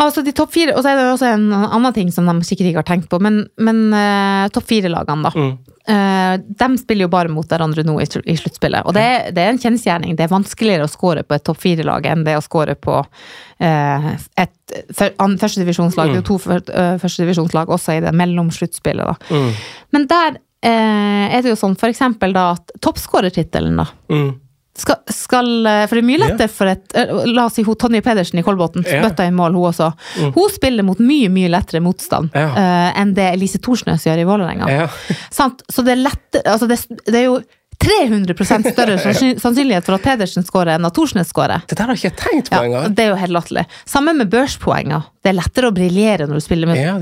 [0.00, 2.72] Altså de topp fire, Og så er det også en annen ting som de sikkert
[2.72, 5.30] ikke har tenkt på, men, men uh, topp fire-lagene, da.
[5.36, 5.58] Mm.
[5.86, 8.82] Uh, de spiller jo bare mot hverandre nå i, i sluttspillet.
[8.86, 10.16] Og det, det er en kjensgjerning.
[10.16, 14.16] Det er vanskeligere å score på et topp fire-lag enn det å score på uh,
[14.36, 14.50] et
[14.96, 15.36] førstedivisjonslag.
[15.36, 15.38] Mm.
[15.38, 16.06] førstedivisjonslag.
[16.08, 16.60] Det er jo to for,
[17.66, 19.30] førstedivisjonslag også i det mellomsluttspillet.
[19.30, 19.52] Mm.
[19.92, 23.86] Men der eh, er det jo sånn for eksempel da at toppskårertittelen, da.
[24.10, 24.40] Mm.
[24.76, 26.26] Skal, skal, eh, for det er mye Ja.
[26.28, 29.00] lettere for et eh, La oss si hun Tonje Pedersen i Kolbotn, Ja.
[29.02, 29.92] bøtta inn mål, hun også.
[30.20, 30.32] Mm.
[30.34, 32.50] Hun spiller mot mye, mye lettere motstand Ja.
[32.54, 34.68] eh, enn det Elise Thorsnes gjør i Vålerenga.
[34.68, 34.88] Ja.
[35.72, 37.40] Så det er lettere Altså, det, det er jo
[37.78, 38.34] 300
[38.72, 38.98] større
[39.40, 41.62] sannsynlighet for at Pedersen skårer enn at Thorsnes skårer.
[41.68, 42.94] Det der har ikke jeg tenkt på Ja, engang.
[42.94, 43.66] det er jo helt latterlig.
[43.84, 45.04] Samme med børspoenger.
[45.22, 46.96] Det er lettere å briljere når du spiller med Ja.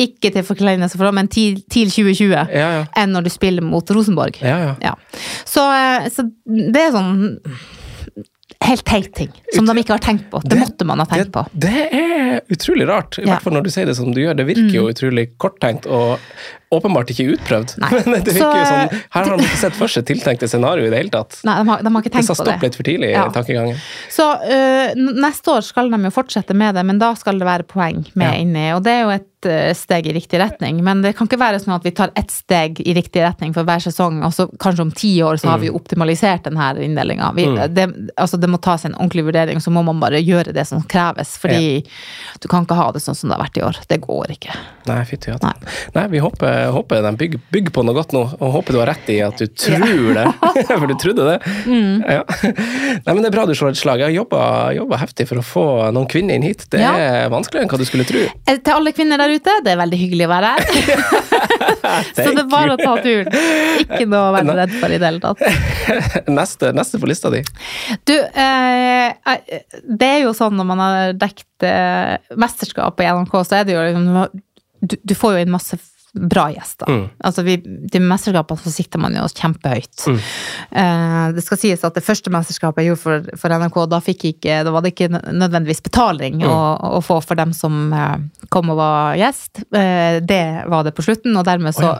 [0.00, 2.46] Ikke til forkleinelse for det, men TIL TIL 2020 Ja,
[2.78, 2.82] ja.
[2.96, 4.38] enn når du spiller mot Rosenborg.
[4.40, 4.74] Ja, ja.
[4.80, 4.94] Ja.
[5.44, 7.38] Så, eh, så det er sånn
[8.62, 10.40] helt teit ting som de ikke har tenkt på.
[10.46, 11.44] Det måtte man ha tenkt på.
[11.52, 13.18] Det, det er utrolig rart.
[13.18, 14.36] I hvert fall når du sier det som du gjør.
[14.38, 16.20] Det virker jo utrolig korttenkt og
[16.72, 17.74] åpenbart ikke utprøvd.
[17.82, 17.90] Nei.
[18.12, 20.86] Men det virker Så, jo sånn, Her har de ikke sett for seg tiltenkte scenario
[20.88, 21.40] i det hele tatt.
[21.48, 22.40] Nei, de har, de har ikke tenkt på det.
[22.46, 23.26] stopp litt for tidlig Ja.
[23.28, 23.82] i tankegangen.
[24.12, 24.94] Så øh,
[25.26, 28.28] neste år skal de jo fortsette med det, men da skal det være poeng med
[28.32, 28.38] Ja.
[28.40, 28.66] inni.
[28.76, 30.80] Og det er jo et øh, steg i riktig retning.
[30.86, 33.66] Men det kan ikke være sånn at vi tar ett steg i riktig retning for
[33.68, 37.32] hver sesong, og så kanskje om ti år så har vi jo optimalisert denne inndelinga.
[37.34, 37.58] Mm.
[37.74, 40.82] Det, altså det må tas en ordentlig vurdering, så må man bare gjøre det som
[40.86, 41.34] kreves.
[41.42, 41.82] Fordi
[42.42, 43.80] du kan ikke ha det sånn som det har vært i år.
[43.90, 44.54] Det går ikke.
[44.88, 45.50] Nei, fytti hatten.
[45.58, 45.74] Nei.
[45.96, 48.90] Nei, vi håper, håper de bygger, bygger på noe godt nå, og håper du har
[48.92, 50.24] rett i at du tror det.
[50.82, 51.36] For du trodde det.
[51.66, 52.02] Mm.
[52.06, 52.22] Ja.
[53.06, 54.02] Nei, men det er bra du slår et slag.
[54.02, 54.42] Jeg har jobba,
[54.76, 56.66] jobba heftig for å få noen kvinner inn hit.
[56.72, 56.92] Det Ja.
[56.98, 58.22] er vanskeligere enn hva du skulle tro.
[58.46, 60.62] Eh, Til alle kvinner der ute, det er veldig hyggelig å være her.
[62.16, 63.32] så det er bare å ta turen.
[63.86, 66.28] Ikke noe å være redd for i det hele tatt.
[66.30, 67.42] Neste, neste på lista di.
[68.08, 73.36] Du, eh, eh, det er jo sånn når man har dekket eh, mesterskapet i NRK,
[73.48, 74.42] så er det jo liksom
[74.82, 75.76] Du, du får jo inn masse
[76.12, 76.90] bra gjester.
[76.92, 77.04] Mm.
[77.24, 80.02] Altså vi, de mesterskapene så sikter man jo kjempehøyt.
[80.12, 80.18] Mm.
[80.82, 84.26] Eh, det skal sies at det første mesterskapet jeg gjorde for, for NRK, da, fikk
[84.34, 86.48] ikke, da var det ikke nødvendigvis betaling Mm.
[86.48, 89.62] å, å få for dem som eh, kom og var gjest.
[89.72, 91.98] Eh, det var det på slutten, og dermed så Å,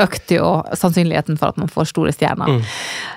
[0.00, 2.48] økte jo sannsynligheten for at man får store stjerner.
[2.48, 2.62] Mm.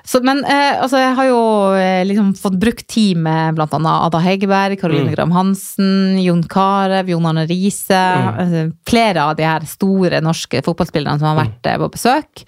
[0.04, 1.40] Så, men eh, altså, jeg har jo
[1.80, 5.14] eh, liksom fått brukt tid med annet Ada Hegerberg, Caroline Mm.
[5.14, 7.94] Gram Hansen, Jon Carew, Jon Arne Riise.
[7.96, 8.40] Mm.
[8.42, 12.44] eh, Flere av de her store norske fotballspillerne som har vært eh, på besøk.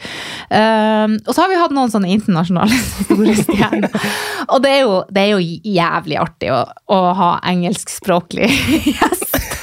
[0.49, 4.09] Um, og så har vi hatt noen sånne internasjonale store stjerner.
[4.47, 5.39] og det er, jo, det er jo
[5.77, 8.49] jævlig artig å, å ha engelskspråklig
[8.91, 9.16] gjester.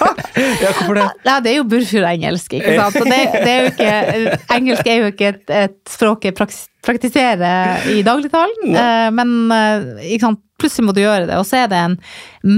[0.62, 1.06] Ja, hvorfor det?
[1.26, 2.96] Nei, det er jo burfjordengelsk, ikke sant.
[3.06, 8.02] Det, det er jo ikke, engelsk er jo ikke et, et språk jeg praktiserer i
[8.06, 10.18] dagligtalen, eh, men eh,
[10.60, 11.38] plutselig må du gjøre det.
[11.38, 11.96] Og så er det en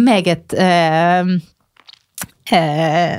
[0.06, 1.36] meget eh,
[2.54, 3.16] eh,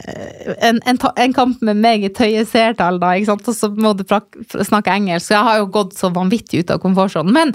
[0.64, 4.94] en, en, en kamp med meg i tøye seertall, da, og så må du snakke
[4.94, 5.32] engelsk.
[5.34, 7.34] Jeg har jo gått så vanvittig ut av komfortsonen.
[7.36, 7.54] Men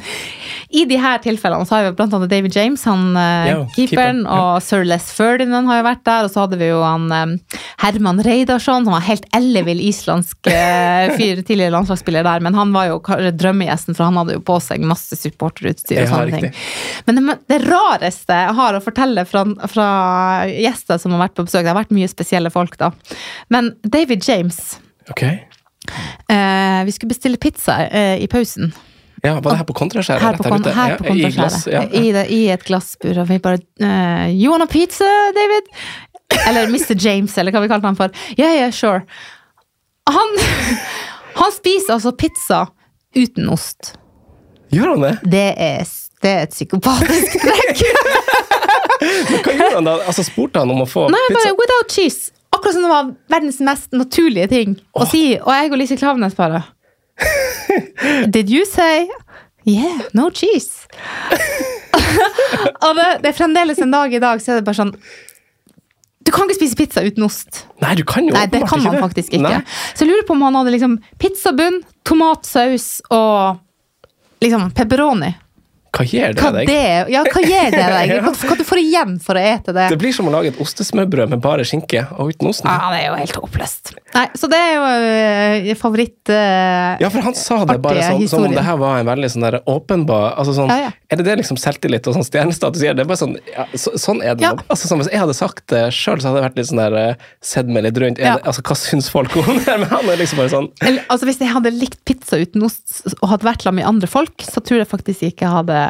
[0.68, 3.76] i de her tilfellene så har vi blant annet David James, han eh, Ja, keeperen,
[3.76, 4.38] keeperen, ja.
[4.38, 7.61] og Sir Les Ferdinand har jo vært der, og så hadde vi jo han eh,
[7.82, 13.00] Herman Reidarsson, som var helt ellevill islandsk fyr, tidligere landslagsspiller der, men han var jo
[13.02, 16.54] drømmegjesten, for han hadde jo på seg masse supporterutstyr og sånne ting.
[17.06, 19.88] Men det, det rareste jeg har å fortelle fra, fra
[20.50, 22.90] gjester som har vært på besøk, det har vært mye spesielle folk, da.
[23.53, 24.59] Men David James
[25.11, 25.22] Ok.
[25.25, 28.72] eh, Vi skulle bestille pizza eh, i pausen.
[29.22, 30.22] Ja, Var det her på kontraskjæret?
[30.22, 31.85] Her på, kon her Ja, på i glass, ja.
[31.94, 33.20] I, det, I et glassbur.
[33.22, 35.70] Og vi bare eh, You want a pizza, David?
[36.48, 36.96] Eller Mr.
[36.98, 38.11] James, eller hva vi kalte han for.
[38.38, 39.05] Yeah, yeah, sure.
[40.11, 40.38] Han,
[41.40, 42.64] han spiser altså pizza
[43.14, 43.92] uten ost.
[44.72, 45.12] Gjør han det?
[45.31, 45.87] Det er,
[46.25, 47.83] det er et psykopatisk trekk.
[49.02, 49.96] Men hva gjorde han da?
[50.06, 51.40] Altså, Spurte han om å få Nei, pizza?
[51.42, 52.30] bare without cheese.
[52.52, 55.22] Akkurat som det var verdens mest naturlige ting å si.
[55.40, 56.62] Og jeg og Lise Klaveness bare
[58.32, 59.08] Did you say
[59.64, 60.88] Yeah, no cheese.
[62.82, 64.90] og det, det er fremdeles en dag i dag, så er det bare sånn
[66.26, 67.60] Du kan ikke spise pizza uten ost.
[67.82, 69.02] Nei, du kan jo Nei, det kan man det.
[69.04, 69.42] faktisk ikke.
[69.46, 69.60] Nei.
[69.94, 73.58] Så jeg lurer på om han hadde liksom pizzabunn, tomatsaus og
[74.42, 75.32] liksom pepperoni.
[75.92, 76.70] Hva gjør det Hva, deg?
[76.70, 78.12] det, ja, hva gjør det deg?
[78.24, 79.88] Hva, hva du får igjen for å ete det?
[79.92, 82.70] Det blir som å lage et ostesmørbrød med bare skinke og uten osten.
[82.72, 83.92] Ja, det er jo helt håpløst.
[84.12, 88.22] Nei, så det er jo øh, favoritt Uh, Ja, for han sa det bare sånn,
[88.31, 90.90] som om det her var en veldig sånn der åpenbar altså sånn, Ja, ja.
[91.12, 92.94] Er det det liksom selvtillit og sånn stjernestatus gjør?
[92.96, 94.46] Det er bare sånn, ja, så, sånn er det.
[94.46, 94.52] Ja.
[94.55, 94.62] nå.
[94.70, 96.96] Altså, sånn, hvis jeg hadde sagt det sjøl, så hadde det vært litt sånn der
[97.00, 98.20] eh, Sett meg litt rundt.
[98.22, 98.37] Er Ja.
[98.38, 99.66] det, altså, Hva syns folk om det?
[99.83, 103.02] Men han er liksom bare sånn Eller, altså Hvis jeg hadde likt pizza uten ost
[103.18, 105.82] og hadde vært sammen med andre folk, så tror jeg faktisk ikke jeg hadde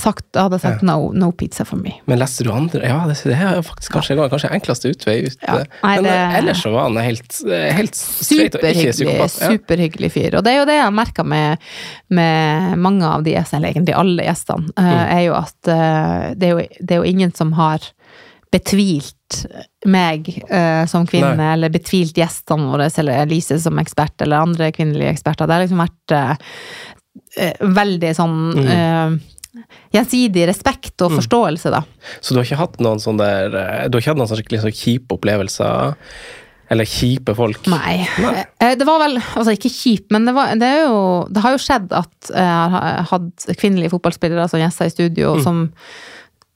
[0.00, 1.92] sagt, jeg hadde sagt no, no pizza for me.
[2.10, 2.80] Men leser du andre?
[2.88, 5.36] Ja, det, det er faktisk kanskje, kanskje enkleste utvei ut.
[5.46, 5.60] Ja.
[5.84, 9.38] Nei, Men det- eh, ellers så var han helt, eh, helt straight og ikke psykopat.
[9.40, 9.52] Ja.
[9.54, 10.38] superhyggelig fyr.
[10.40, 11.58] Og det er jo det jeg har merka med,
[12.10, 15.06] med mange av de gjestene, eller egentlig alle gjestene, eh, Mm.
[15.18, 17.78] er jo at eh, det, er jo, det er jo ingen som har
[18.50, 19.44] betvilt
[19.86, 21.52] meg uh, som kvinne, Nei.
[21.54, 25.46] eller betvilt gjestene våre, eller Elise som ekspert, eller andre kvinnelige eksperter.
[25.46, 26.48] Det har liksom vært uh,
[27.38, 29.20] uh, veldig sånn Mm.
[29.56, 29.62] Eh,
[29.96, 31.82] gjensidig respekt og forståelse, da.
[32.20, 34.42] Så du har ikke hatt noen sånne der, eh, du har ikke hatt noen sånne
[34.44, 35.96] skikkelig sånn kjipe opplevelser?
[36.70, 37.66] Eller kjipe folk?
[37.66, 38.06] Nei.
[38.22, 38.44] Nei.
[38.62, 41.56] Eh, Det var vel Altså, ikke kjip, men det, var, det, er jo, det har
[41.56, 45.42] jo skjedd at jeg har hatt kvinnelige fotballspillere som gjester i studio, Mm.
[45.42, 45.72] som,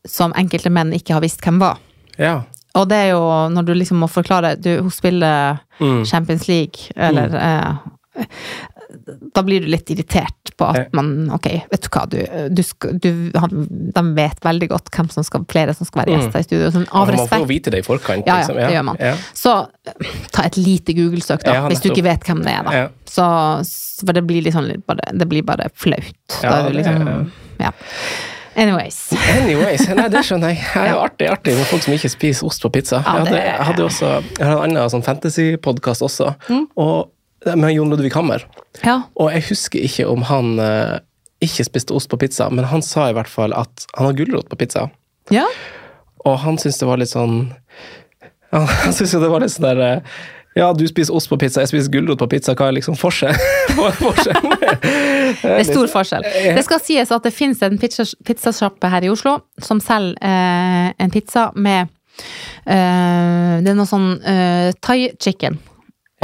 [0.06, 1.78] som enkelte menn ikke har visst hvem var.
[2.18, 2.42] Ja.
[2.78, 6.04] Og det er jo når du liksom må forklare du, Hun spiller Mm.
[6.06, 8.24] Champions League, eller eh,
[9.34, 12.18] da blir du litt irritert på at man Ok, vet du hva, du,
[12.54, 13.08] du, skal, du
[13.40, 13.64] han,
[13.96, 16.70] De vet veldig godt hvem som skal, flere som skal være gjester i studio.
[16.74, 18.26] Sånn, av Altså, man får vite det i forkant.
[18.28, 18.60] Ja, ja, liksom.
[18.60, 19.00] det gjør man.
[19.00, 19.14] Ja.
[19.34, 19.54] Så
[20.34, 22.62] ta et lite Google-søk, da, Ja, hvis du ikke vet hvem det er.
[22.68, 22.84] da.
[23.10, 23.26] Så,
[24.06, 26.38] for det blir liksom litt bare, det blir bare flaut.
[26.42, 27.30] Ja, da liksom,
[27.60, 27.72] ja.
[28.56, 28.98] Anyways.
[29.34, 30.60] Anyways, nei, det skjønner jeg.
[30.62, 33.00] Det er jo artig, artig med folk som ikke spiser ost på pizza.
[33.02, 36.68] Jeg hadde, jeg hadde også jeg har en annen sånn fantasy-podkast også, Mm.
[36.78, 37.10] og,
[37.56, 38.44] med Jon Ludvig Hammer.
[38.84, 39.02] Ja.
[39.20, 40.98] Og jeg husker ikke om han eh,
[41.44, 44.48] ikke spiste ost på pizza, men han sa i hvert fall at han har gulrot
[44.52, 44.88] på pizza.
[45.30, 45.46] ja.
[46.24, 47.50] Og han syntes det var litt sånn
[48.54, 50.14] Han, Han syntes jo det var litt sånn der eh,
[50.56, 52.54] Ja, du spiser ost på pizza, jeg spiser gulrot på pizza.
[52.56, 53.36] Hva er liksom forskjell?
[53.74, 55.36] Er?
[55.42, 56.24] Det er stor forskjell.
[56.56, 60.92] Det skal sies at det finnes en pizza- pizzasjappe her i Oslo som selger eh,
[61.04, 61.90] en pizza med
[62.64, 65.58] eh, Det er noe sånn eh, thai chicken.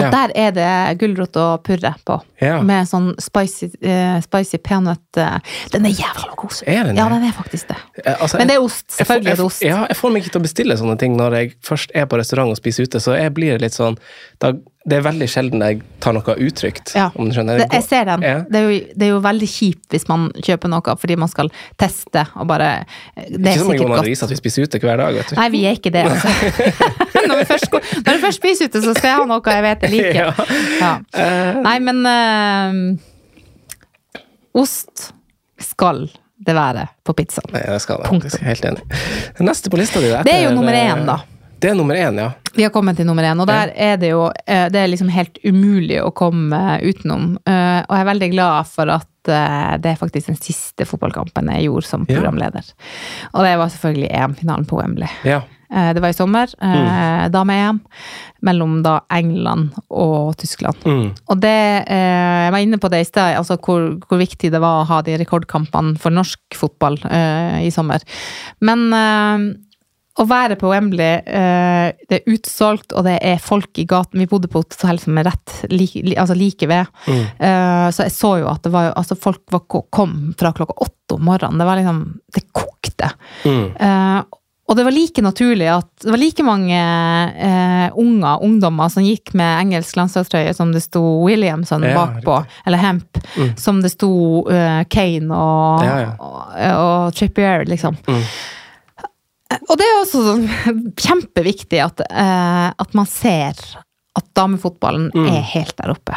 [0.00, 0.10] Og Ja.
[0.14, 2.16] der er det gulrot og purre på.
[2.40, 2.56] Ja.
[2.64, 5.38] Med sånn spicy, uh, spicy peanøtt eh.
[5.74, 6.62] Den er jævla god.
[6.66, 7.76] Er den Ja, den er faktisk det.
[8.04, 8.86] Eh, altså, Men det er ost.
[8.96, 9.62] Selvfølgelig er det ost.
[9.62, 12.16] Ja, jeg får meg ikke til å bestille sånne ting når jeg først er på
[12.20, 13.98] restaurant og spiser ute, så jeg blir litt sånn
[14.40, 14.54] da,
[14.88, 17.10] Det er veldig sjelden jeg tar noe utrygt, Ja.
[17.14, 17.58] om du skjønner.
[17.60, 18.22] Det, jeg ser den.
[18.24, 18.38] Ja.
[18.48, 21.50] Det, er jo, det er jo veldig kjipt hvis man kjøper noe fordi man skal
[21.76, 24.64] teste og bare Det Ikke er det er ikke som Jonan Riise at vi spiser
[24.64, 25.36] ute hver dag, vet du.
[25.36, 26.06] Nei, vi er ikke det.
[26.08, 26.28] Altså.
[27.28, 29.84] når, vi først, når vi først spiser ute, så skal jeg ha noe jeg vet
[29.84, 30.16] jeg liker.
[30.80, 30.94] Ja.
[31.12, 32.72] Eh, Nei, men øh,
[34.64, 35.10] Ost
[35.60, 36.06] skal
[36.40, 37.52] det være på pizzaen.
[37.52, 38.08] Nei, jeg skal det.
[38.08, 38.46] Punktum.
[38.46, 38.82] Helt enig.
[39.44, 41.18] Neste på lista di Det er jo nummer én, eh, da.
[41.61, 42.31] Det er nummer én, ja.
[42.57, 45.11] Vi har kommet til nummer én, og der er det jo eh, Det er liksom
[45.12, 47.35] helt umulig å komme utenom.
[47.46, 51.53] Eh, Og jeg er veldig glad for at eh, det er faktisk den siste fotballkampen
[51.53, 52.66] jeg gjorde som programleder.
[53.35, 55.09] Og det var selvfølgelig EM-finalen på Wembley.
[55.25, 55.42] ja.
[55.70, 56.51] Det var i sommer.
[57.31, 57.77] da med EM,
[58.42, 60.75] mellom da England og Tyskland.
[60.83, 61.12] Mm.
[61.31, 64.81] Og det, jeg var inne på det i sted, altså hvor, hvor viktig det var
[64.81, 66.99] å ha de rekordkampene for norsk fotball
[67.62, 68.03] i sommer.
[68.66, 68.90] Men
[70.20, 74.20] å være på Wembley, eh, det er utsolgt, og det er folk i gaten.
[74.20, 76.90] Vi bodde på et hotell som er rett like, altså like ved.
[77.06, 77.22] Mm.
[77.38, 81.16] Eh, så jeg så jo at det var, altså folk var, kom fra klokka åtte
[81.16, 81.59] om morgenen.
[81.62, 82.02] Det var liksom
[82.37, 83.11] Det kokte.
[83.48, 83.64] Mm.
[83.80, 84.20] Eh,
[84.70, 86.78] og det var like naturlig at det var like mange
[87.98, 93.18] unger, ungdommer, som gikk med engelsk landslagstrøye som det sto Williamson Ja, bakpå, eller Hemp,
[93.37, 93.56] Mm.
[93.59, 94.44] som det sto
[94.90, 96.12] Kane og, Ja, ja.
[96.20, 97.96] og, og Trippier, liksom.
[98.06, 98.22] Mm.
[99.68, 100.44] Og det er også sånn
[101.06, 103.54] kjempeviktig at, eh, at man ser
[104.18, 105.26] at damefotballen Mm.
[105.30, 106.16] er helt der oppe.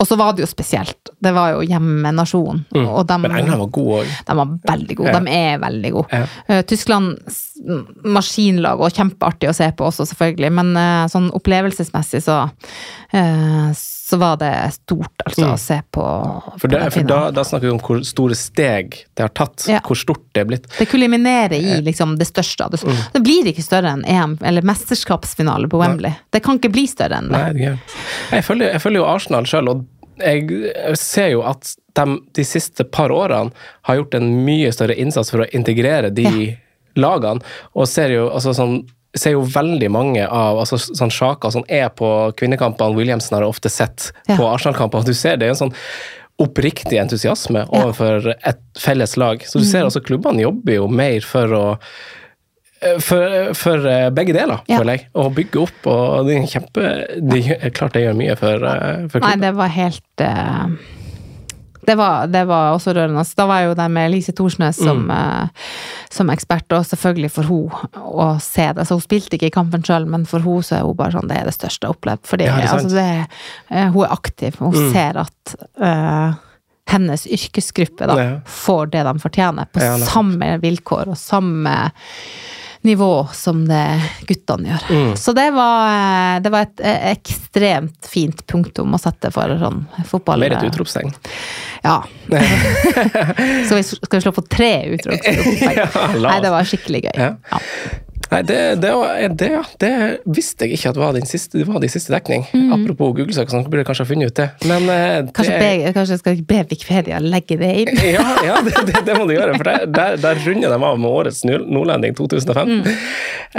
[0.00, 1.10] Og så var det jo spesielt.
[1.20, 2.62] Det var jo hjemmenasjonen.
[2.72, 2.86] Mm.
[3.06, 4.12] De, Men England var god òg.
[4.30, 5.12] de var veldig gode.
[5.12, 5.18] Ja.
[5.20, 6.08] De er veldig gode.
[6.22, 6.26] Ja.
[6.48, 7.18] Eh, Tyskland
[8.04, 10.50] maskinlag, og kjempeartig å se på også, selvfølgelig.
[10.56, 12.38] Men eh, sånn opplevelsesmessig så,
[13.12, 13.68] eh,
[14.08, 15.52] så var det stort, altså, Mm.
[15.52, 16.04] å se på.
[16.62, 19.66] For, det, for da, da snakker vi om hvor store steg det har tatt.
[19.68, 19.80] Ja.
[19.84, 20.68] Hvor stort det er blitt.
[20.78, 22.70] Det kuliminerer i liksom, det største.
[22.72, 22.96] Det, Mm.
[23.12, 26.14] det blir ikke større enn EM, eller mesterskapsfinale på Wembley.
[26.32, 27.38] Det kan ikke bli større enn det.
[27.38, 27.78] Nei, det
[28.32, 29.84] jeg, følger, jeg følger jo Arsenal sjøl, og
[30.18, 33.52] jeg ser jo at de de siste par årene
[33.88, 36.56] har gjort en mye større innsats for å integrere de
[36.98, 37.42] lagene,
[37.74, 38.80] og ser jo altså sånn
[39.16, 42.94] ser jo veldig mange av altså sånn Sjaka som er på kvinnekampene.
[42.98, 44.36] Williamsen har jeg ofte sett Ja.
[44.36, 45.04] på Arsenal-kamper.
[45.04, 45.74] Du ser det er en sånn
[46.38, 47.82] oppriktig entusiasme Ja.
[47.82, 49.40] overfor et felles lag.
[49.42, 51.78] Så du ser altså klubbene jobber jo mer for å
[53.02, 54.78] for, for eh, begge deler, Ja.
[54.78, 55.08] føler jeg.
[55.18, 55.86] Å bygge opp.
[55.90, 56.84] Og er kjempe
[57.18, 58.58] de, Klart det gjør mye for,
[59.10, 59.40] for klubben.
[59.40, 60.66] Nei, det var helt eh,
[61.88, 63.24] det, var, det var også rørende.
[63.38, 65.10] Da var jeg jo der med Lise Thorsnes som, Mm.
[65.16, 65.48] eh,
[66.12, 68.84] som ekspert, og selvfølgelig for hun å se det.
[68.88, 71.28] Så hun spilte ikke i kampen sjøl, men for hun så er hun bare sånn,
[71.30, 72.26] det er det største jeg har opplevd.
[72.28, 73.06] Fordi Ja, det altså, det,
[73.70, 74.92] eh, hun er aktiv, hun Mm.
[74.92, 76.34] ser at eh,
[76.88, 78.38] hennes yrkesgruppe da, Ja.
[78.46, 81.90] får det de fortjener, på Ja, samme vilkår og samme
[82.88, 83.84] nivå som det
[84.28, 84.88] guttene gjør.
[84.90, 85.12] Mm.
[85.20, 89.84] Så det var, eh, det var et eh, ekstremt fint punktum å sette for sånn
[90.08, 90.42] fotball.
[90.42, 91.12] Mer et utropstegn.
[91.84, 92.00] Ja.
[93.68, 95.72] Så vi skal vi slå på tre utropstegn?
[95.76, 97.16] Ja, Nei, det var skikkelig gøy.
[97.20, 97.32] Ja.
[97.52, 97.62] Ja.
[98.28, 99.92] Nei, det, det, var, det, ja, det
[100.28, 102.44] visste jeg ikke at var din siste, det var din siste dekning.
[102.74, 104.48] Apropos Google-søk, så burde jeg kanskje ha funnet ut det.
[104.68, 105.30] Men eh, Mm.
[105.34, 108.00] Kanskje, be, kanskje jeg skal be Wikipedia legge det inn?
[108.16, 111.42] ja, ja det, må du gjøre, for der, der, der runder de av med årets
[111.48, 112.82] nordlending 2015.
[112.82, 112.84] Mm.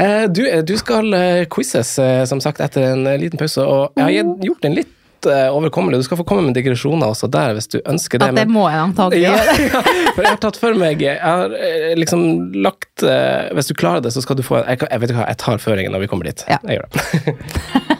[0.03, 1.11] Eh, du, du skal
[1.51, 4.91] quizzes, eh, som sagt, etter en eh, liten pause, og jeg har gjort en litt
[4.91, 5.99] eh, overkommelig.
[5.99, 8.29] Du skal få komme med digresjoner også der, hvis du ønsker det.
[8.29, 9.57] At det men- må jeg antagelig gjøre.
[9.73, 9.83] ja,
[10.15, 14.01] for jeg har tatt for meg Jeg har eh, liksom lagt eh, Hvis du klarer
[14.05, 16.11] det, så skal du få Jeg, jeg vet ikke hva, jeg tar føringen når vi
[16.11, 16.43] kommer dit.
[16.49, 16.59] Ja.
[16.67, 17.97] Jeg gjør det.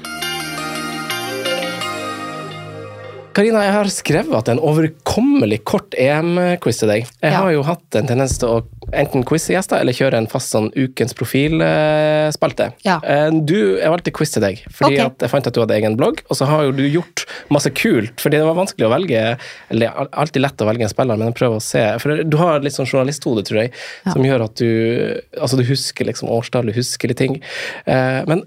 [3.37, 7.05] Karina, jeg har skrevet en overkommelig kort EM-quiz til deg.
[7.21, 7.41] Jeg Ja.
[7.43, 10.71] har jo hatt en tendens til å enten quize gjester eller kjøre en fast sånn
[10.73, 12.73] ukens profilspalte.
[12.83, 12.99] Ja.
[13.03, 15.05] Eh, Du, jeg valgte quiz til deg, fordi okay.
[15.05, 17.69] at jeg fant at du hadde egen blogg, og så har jo du gjort masse
[17.69, 19.37] kult, fordi det var vanskelig å velge,
[19.69, 22.59] eller er alltid lett å velge en spiller, men prøver å se, for du har
[22.61, 23.71] litt sånn journalisthode, tror jeg,
[24.11, 27.41] som gjør at du, altså du husker liksom årstall, du husker litt ting.
[27.85, 28.43] Eh, Men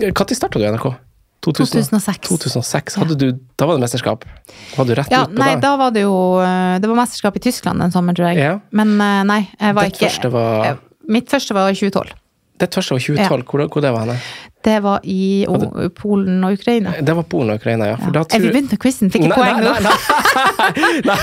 [0.00, 0.96] når startet du i NRK?
[1.44, 2.28] 2006.
[2.28, 2.96] 2006.
[3.02, 3.26] Hadde du,
[3.60, 4.24] da var det mesterskap?
[4.76, 5.60] Var du rett Ja, ut på nei, det?
[5.66, 8.40] da var det jo eh, Det var mesterskap i Tyskland den sommeren, tror jeg.
[8.42, 8.54] Ja.
[8.72, 10.78] Men eh, nei, jeg var Ditt ikke første var-
[11.08, 12.14] Mitt første var i 2012.
[12.62, 13.44] Ditt første var 2012.
[13.50, 14.18] Hvor, hvor det var henne?
[14.64, 15.58] Det var i o,
[15.92, 16.94] Polen og Ukraina.
[17.04, 17.96] Det var Polen og Ukraina, ja.
[18.00, 18.24] For da Ja.
[18.24, 19.10] tror Er vi begynt med quizen?
[19.12, 19.74] Fikk jeg poeng nå?
[19.74, 21.16] nei, nei, nei,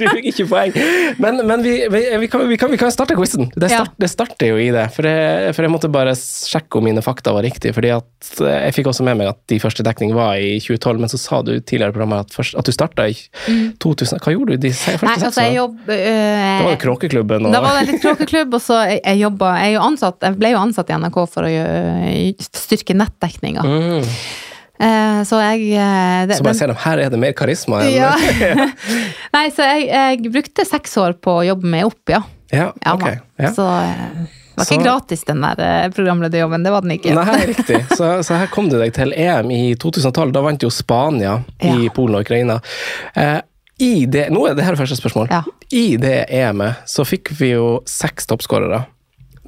[0.00, 0.74] du fikk ikke poeng.
[1.22, 3.50] Men, men vi, vi, vi, kan, vi, kan, vi kan starte quizen.
[3.54, 3.84] Det, Ja.
[4.00, 4.88] det starter jo i det.
[4.96, 7.72] For jeg, for jeg måtte bare sjekke om mine fakta var riktige.
[7.76, 11.00] fordi at eh, Jeg fikk også med meg at de første dekning var i 2012,
[11.00, 13.14] men så sa du tidligere i programmet at, først, at du starta i
[13.80, 14.18] 2000.
[14.20, 15.06] Hva gjorde du de første Mm.
[15.06, 15.94] Nei, altså, jeg årene?
[15.94, 19.20] øh, Da var det Kråkeklubben og Da var det litt kråkeklubb, og så jeg, jeg
[19.22, 22.34] jobba Jeg ansatt, jeg ble jo ansatt i NRK for å gjøre,
[22.80, 23.62] styrke nettdekninga.
[23.66, 24.14] mm.
[24.80, 27.90] Eh, så jeg eh, det- Så bare se dem, her er det mer karisma enn
[27.98, 28.14] Ja.
[29.34, 32.22] Nei, så jeg, jeg brukte seks år på å jobbe meg opp, ja.
[32.50, 33.04] ja, ja ok.
[33.38, 33.50] Ja.
[33.52, 36.64] Så eh, det var Så- ikke gratis, den der eh, programlederjobben.
[36.64, 37.12] Det var den ikke.
[37.12, 37.82] Nei, riktig.
[37.98, 40.32] Så, så her kom du deg til EM i 2012.
[40.32, 42.56] Da vant jo Spania i Polen og Ukraina.
[43.14, 43.36] Eh,
[43.84, 45.28] I det, nå er det her første spørsmål.
[45.28, 45.42] Ja.
[45.76, 48.86] I det EM-et så fikk vi jo seks toppskårere.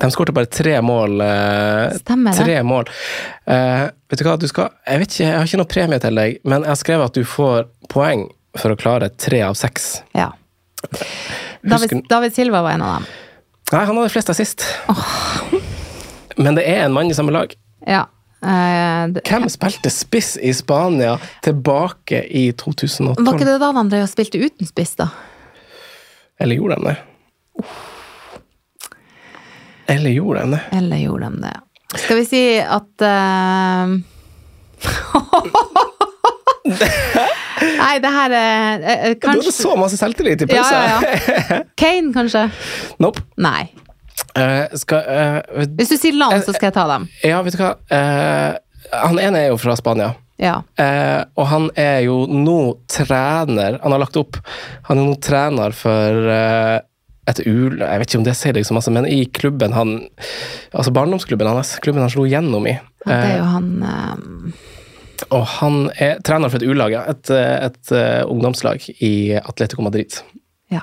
[0.01, 1.21] De skårte bare tre mål.
[1.21, 2.45] Eh, Stemmer det.
[2.45, 2.89] Tre mål.
[3.45, 6.21] Eh, vet du hva, du skal Jeg vet ikke, jeg har ikke noe premie til
[6.21, 8.25] deg, men jeg har skrevet at du får poeng
[8.59, 10.03] for å klare tre av seks.
[10.17, 10.31] Ja.
[11.63, 13.11] David, David Silva var en av dem.
[13.73, 14.65] Nei, han hadde flest assist.
[16.37, 17.55] Men det er en mann i samme lag.
[17.87, 18.07] Ja.
[18.43, 21.15] Uh, det, Hvem spilte spiss i Spania
[21.47, 23.23] tilbake i 2012?
[23.23, 25.13] var ikke det da de spilte uten spiss, da?
[26.43, 26.97] Eller gjorde de det?
[29.93, 30.63] Eller gjorde de det?
[30.79, 31.55] Eller gjorde de det?
[32.01, 33.93] Skal vi si at uh...
[37.83, 39.21] Nei, det her er uh, kanskje...
[39.21, 41.61] Du hadde så masse selvtillit i ja, ja, ja.
[41.83, 42.47] Kane, kanskje?
[43.03, 43.21] Nope.
[43.37, 43.69] Nei.
[44.33, 45.39] Uh, skal, eh,
[45.77, 47.09] Hvis du sier land, så skal jeg ta dem.
[47.27, 47.75] ja, vet du hva?
[47.93, 48.53] Eh,
[48.93, 50.15] han ene er jo fra Spania.
[50.41, 50.63] Ja.
[50.81, 54.39] Eh, og han er jo nå trener Han har lagt opp
[54.89, 56.81] Han er nå trener for eh,
[57.31, 57.79] et ul...
[57.79, 59.93] Jeg vet ikke om det sier deg så masse, men i klubben han
[60.73, 62.75] Altså barndomsklubben hans, klubben han slo gjennom i.
[63.07, 64.53] ja det er Eh, jo han um...
[65.31, 66.97] og han er trener for et U-lag.
[66.99, 70.19] Et, eh, et eh, ungdomslag i Atletico Madrid.
[70.75, 70.83] Ja.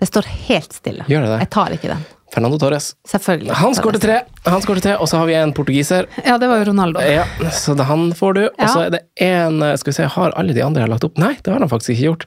[0.00, 1.04] Det står helt stille.
[1.08, 1.38] Gjør det det?
[1.46, 2.04] Jeg tar ikke den.
[2.32, 2.92] Fernando Torres.
[3.10, 3.52] Selvfølgelig.
[3.58, 6.06] Han skåret tre, han skårte tre, og så har vi en portugiser.
[6.24, 7.00] Ja, det var jo Ronaldo.
[7.02, 8.42] Ja, så det, han får du.
[8.46, 8.68] Og Ja.
[8.70, 11.04] så er det en eh, Skal vi se, har alle de andre jeg har lagt
[11.04, 11.18] opp?
[11.18, 12.26] Nei, det har han faktisk ikke gjort.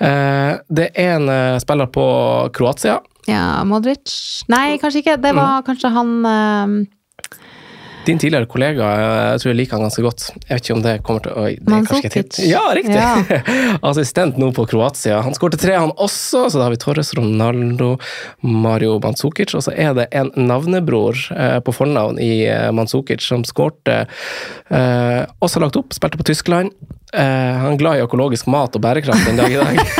[0.00, 2.06] Eh, det er en eh, spiller på
[2.56, 2.98] Kroatia.
[3.26, 5.16] Ja, Modric Nei, kanskje ikke.
[5.22, 5.40] Det Mm.
[5.42, 6.10] var kanskje han
[8.06, 8.86] Din tidligere kollega,
[9.32, 10.24] jeg tror jeg liker han ganske godt.
[10.46, 11.46] Jeg vet ikke om det kommer til å.
[11.72, 12.36] Mandzukic.
[12.46, 12.94] Ja, riktig!
[12.94, 13.40] Ja.
[13.90, 15.18] Assistent nå på Kroatia.
[15.26, 17.96] Han skårte tre, han også, så da har vi Torres, Ronaldo,
[18.46, 19.56] Mario Manzukic.
[19.58, 24.04] Og så er det en navnebror eh, på fornavn i eh, Mandzukic som skårte
[24.70, 26.70] eh, Også lagt opp, spilte på Tyskland.
[27.10, 29.82] Eh, han er glad i økologisk mat og bærekraft den dag i dag.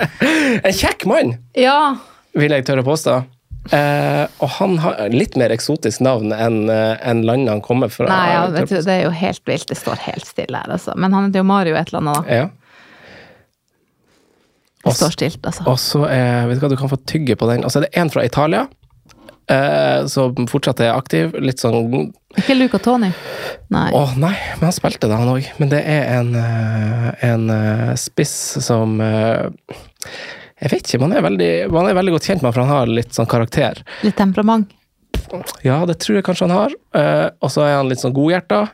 [0.66, 1.96] en kjekk mann, Ja.
[2.38, 3.18] vil jeg tørre påstå.
[3.68, 8.08] Eh, og han har litt mer eksotisk navn enn eh, enn landet han kommer fra.
[8.08, 9.68] Nei, ja, vet du, det er jo helt vilt.
[9.68, 10.96] Det står helt stille her, altså.
[10.96, 12.40] Men han heter jo Mario et eller annet, da.
[12.40, 12.48] Ja.
[14.80, 15.66] Det står stilt, altså.
[15.68, 17.66] Og så er, vet du hva, du kan få tygge på den.
[17.68, 18.64] Og så er det en fra Italia,
[19.52, 21.36] eh, som fortsatt er aktiv.
[21.36, 22.08] Litt sånn
[22.40, 23.12] Ikke Luca Tony?
[23.68, 23.90] Nei.
[23.92, 25.52] Å nei, men han spilte det, han òg.
[25.60, 28.34] Men det er en, eh, en eh, spiss
[28.64, 29.50] som eh,
[30.60, 32.74] Jeg vet ikke, man er, veldig, man er veldig godt kjent med han, for han
[32.74, 33.80] har litt sånn karakter.
[34.04, 34.72] Litt temperament?
[35.64, 36.74] Ja, det tror jeg kanskje han har.
[36.96, 38.66] Uh, og så er han litt sånn godhjerta.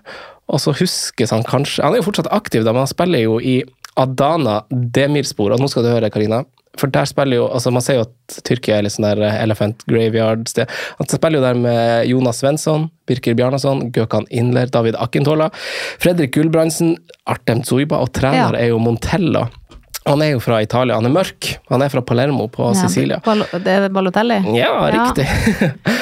[0.47, 3.41] Og så huskes han kanskje Han er jo fortsatt aktiv, da, men han spiller jo
[3.43, 3.57] i
[3.99, 5.55] Adana Demirspor.
[5.55, 6.45] Og nå skal du høre, Karina.
[6.77, 9.83] For der spiller jo altså Man ser jo at Tyrkia er litt sånn der Elephant
[9.89, 10.71] Graveyard-sted.
[10.99, 15.49] Han spiller jo der med Jonas Svensson, Birker Bjarnason, Gøkan Inler, David Akintola,
[16.03, 16.97] Fredrik Gulbrandsen,
[17.33, 18.67] Artem Tsuiba, og trener Ja.
[18.67, 19.47] er jo Montella.
[20.07, 20.95] Han er jo fra Italia.
[20.95, 21.57] Han er mørk.
[21.71, 23.19] Han er fra Palermo på Ja, Sicilia.
[23.25, 24.37] Bal- Det er Balotelli?
[24.57, 24.91] Ja, Ja.
[24.95, 25.27] riktig.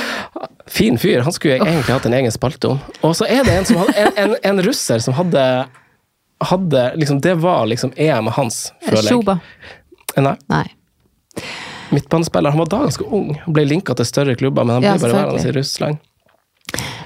[0.74, 1.20] Fin fyr.
[1.24, 2.80] Han skulle jeg egentlig hatt en egen spalte om.
[3.05, 5.42] Og så er det en, som hadde, en, en, en russer som hadde,
[6.50, 9.12] hadde liksom, Det var liksom EM hans, føler jeg.
[9.12, 9.38] Shuba?
[10.16, 10.64] Nei, Nei.
[11.94, 12.50] midtbanespiller.
[12.55, 13.34] Han var da ganske ung.
[13.44, 15.52] Han ble linka til større klubber, men han ble Ja, bare værende i.
[15.59, 15.98] Russland.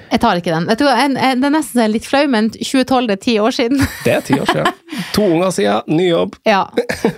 [0.09, 0.69] Jeg tar ikke den.
[0.73, 3.83] En, en, det er nesten litt flau, men 2012 det er ti år siden.
[4.07, 5.03] Det er ti år siden.
[5.13, 6.39] To unger siden, ny jobb.
[6.49, 6.63] ja.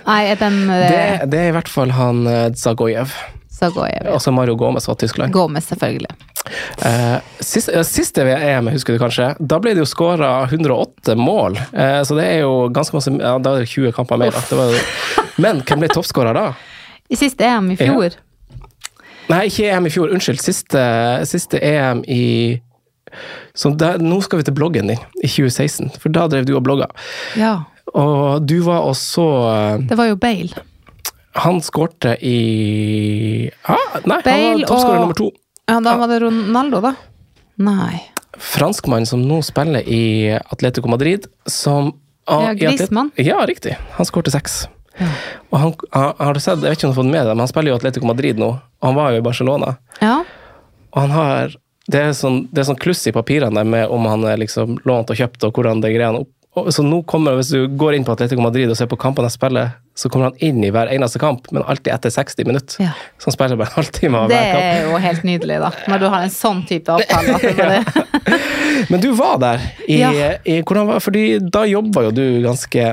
[0.07, 2.25] Nei, den Det, det, det er i hvert fall han
[2.59, 3.13] Zagojev.
[3.15, 3.39] Zagojev.
[3.61, 4.13] Så går jeg ved.
[4.15, 5.33] Altså Mario Gomez var Tyskland.
[5.33, 6.09] Gomez, selvfølgelig.
[6.85, 11.59] Eh, sist, eh, siste VM, husker du kanskje, da ble det jo skåra 108 mål.
[11.69, 14.41] Eh, så det er jo ganske masse Ja, da er det 20 kamper mer, da.
[14.49, 14.73] Det var
[15.45, 16.47] men hvem ble toppskårer da?
[17.11, 18.17] I siste EM i fjor.
[19.29, 20.11] Nei, ikke EM i fjor.
[20.15, 20.41] Unnskyld.
[20.41, 20.81] Siste,
[21.29, 22.23] siste EM i
[23.53, 25.91] så der, Nå skal vi til bloggen din, i 2016.
[25.99, 26.87] For da drev du og blogga.
[27.39, 27.57] Ja.
[27.91, 30.63] Og du var også eh, Det var jo Bale.
[31.43, 35.29] Han skårte i ah, Nei, han var toppskårer og- nummer to.
[35.71, 36.93] Ja, da var det Ronaldo, da.
[37.63, 38.01] Nei.
[38.41, 41.93] Franskmann som nå spiller i Atletico Madrid, som
[42.27, 43.11] ah, Ja, Grismann.
[43.15, 43.77] Ja, riktig.
[43.95, 44.65] Han skårte seks.
[44.99, 45.07] Ja.
[45.51, 47.33] Og han, han, har du sett, jeg vet ikke om du har fått med deg,
[47.35, 48.49] men han spiller jo Atletico Madrid nå.
[48.81, 49.75] Og han var jo i Barcelona.
[50.01, 50.21] Ja.
[50.91, 51.57] Og han har
[51.91, 54.77] Det er sånn, det er sånn kluss i papirene der med om han er liksom
[54.87, 56.29] lånt og kjøpt, og hvordan det greiene opp.
[56.59, 59.29] Og, så nå kommer, Hvis du går inn på Atletico Madrid og ser på kampene
[59.29, 62.83] jeg spiller, så kommer han inn i hver eneste kamp, men alltid etter 60 minutter.
[62.83, 62.91] Ja.
[63.17, 64.59] Så han spiller bare en halvtime av hver kamp.
[64.59, 65.69] Det er jo helt nydelig, da.
[65.91, 67.79] Når du har en sånn type avtale.
[68.91, 69.63] Men du var der.
[69.87, 70.11] I, Ja.
[70.43, 72.91] i, hvordan var, fordi da jobba jo du ganske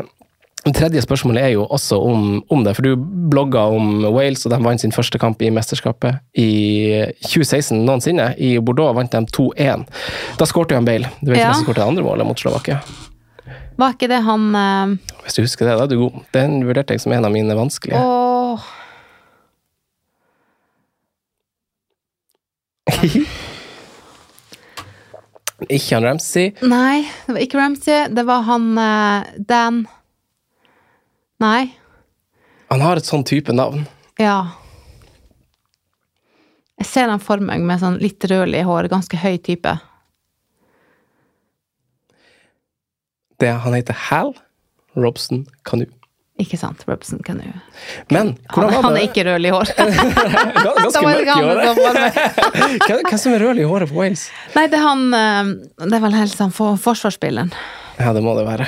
[0.66, 2.96] Det tredje spørsmålet er jo også om, om det, for du
[3.30, 6.48] blogga om Wales, og de vant sin første kamp i mesterskapet i
[7.22, 8.32] 2016 noensinne.
[8.42, 9.84] I Bordeaux vant de 2-1.
[10.40, 11.08] Da skårte han Bale.
[11.22, 11.44] Du vet Ja.
[11.48, 12.80] hvem som skårte det andre målet mot Slovakia?
[13.78, 14.96] Var ikke det han uh...
[15.22, 16.18] Hvis du husker det, da er du god.
[16.34, 18.02] Den vurderte jeg som en av mine vanskelige.
[18.02, 18.66] Åh
[25.68, 26.52] Ikke han Ramsey.
[26.62, 28.04] Nei, det var ikke Ramsey.
[28.14, 29.80] Det var han uh, Dan
[31.42, 31.68] Nei.
[32.72, 33.84] Han har et sånn type navn.
[34.20, 34.38] Ja.
[36.78, 39.76] Jeg ser han for meg med sånn litt rødlig hår, ganske høy type.
[43.38, 44.32] Det, han heter Hal
[44.98, 45.90] Robson Canoe.
[46.38, 46.84] Ikke sant?
[46.86, 47.50] Robson Canoe.
[48.14, 48.82] Men Han, var det?
[48.84, 49.72] han er ikke rødlig hår.
[49.78, 51.80] Gans- Ganske mørk i håret.
[52.86, 54.28] Hvem hvem som er rødlig i håret på Wales?
[54.54, 55.50] Nei, det er han eh,
[55.82, 57.50] Det er vel helst han for, forsvarsspilleren.
[57.98, 58.66] Ja, det må det være.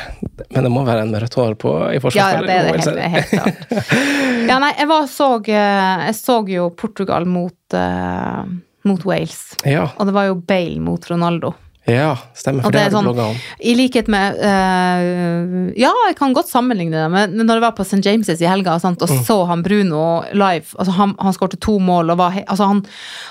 [0.51, 2.51] Men det må være en med rødt hår på, i forsvarsspillet.
[2.51, 3.89] ja, det er det helt, helt klart.
[4.51, 8.43] Ja, nei, jeg så eh, Jeg så jo Portugal mot, uh,
[8.89, 9.53] mot Wales.
[9.69, 11.53] Ja, Og det var jo Bale mot Ronaldo.
[11.87, 12.63] ja, stemmer.
[12.67, 13.37] For det det er du sånn- om.
[13.63, 17.87] I likhet med uh, Ja, jeg kan godt sammenligne det, men når jeg var på
[17.87, 18.03] St.
[18.05, 19.07] James' i helga sant, Mm.
[19.07, 22.83] og så han Bruno live altså Han, han skårte to mål og var altså han,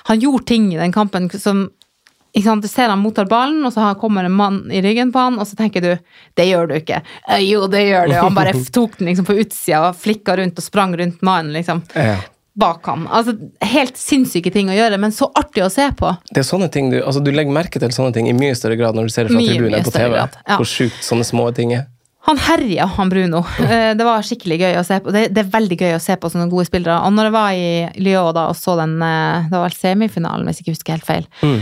[0.09, 1.67] han gjorde ting i den kampen som
[2.43, 5.39] sant, Du ser han mottar ballen, og så kommer en mann i ryggen på han,
[5.39, 5.91] og så tenker du
[6.35, 7.01] Det gjør du ikke.
[7.27, 8.15] «Eh, Jo, det gjør du.
[8.21, 11.81] Han bare tok den liksom på utsida og flikka rundt og sprang rundt mannen liksom
[11.95, 12.17] Ja.
[12.59, 13.07] bak ham.
[13.07, 16.09] Altså, helt sinnssyke ting å gjøre, men så artig å se på.
[16.33, 18.75] Det er sånne ting du, altså du legger merke til sånne ting i mye større
[18.75, 20.09] grad når du ser det fra tribunen enn på TV.
[20.17, 20.57] grad, ja.
[20.59, 21.85] Hvor sjukt sånne små ting er.
[22.27, 23.45] Han herja, han Bruno.
[23.63, 25.11] Eh, Det var skikkelig gøy å se på.
[25.15, 26.97] Det, det er veldig gøy å se på sånne gode spillere.
[27.07, 27.69] Og når jeg var i
[28.03, 31.07] Lyon da, og så den eh, Det var vel semifinalen, hvis jeg ikke husker helt
[31.07, 31.25] feil.
[31.41, 31.61] Mm.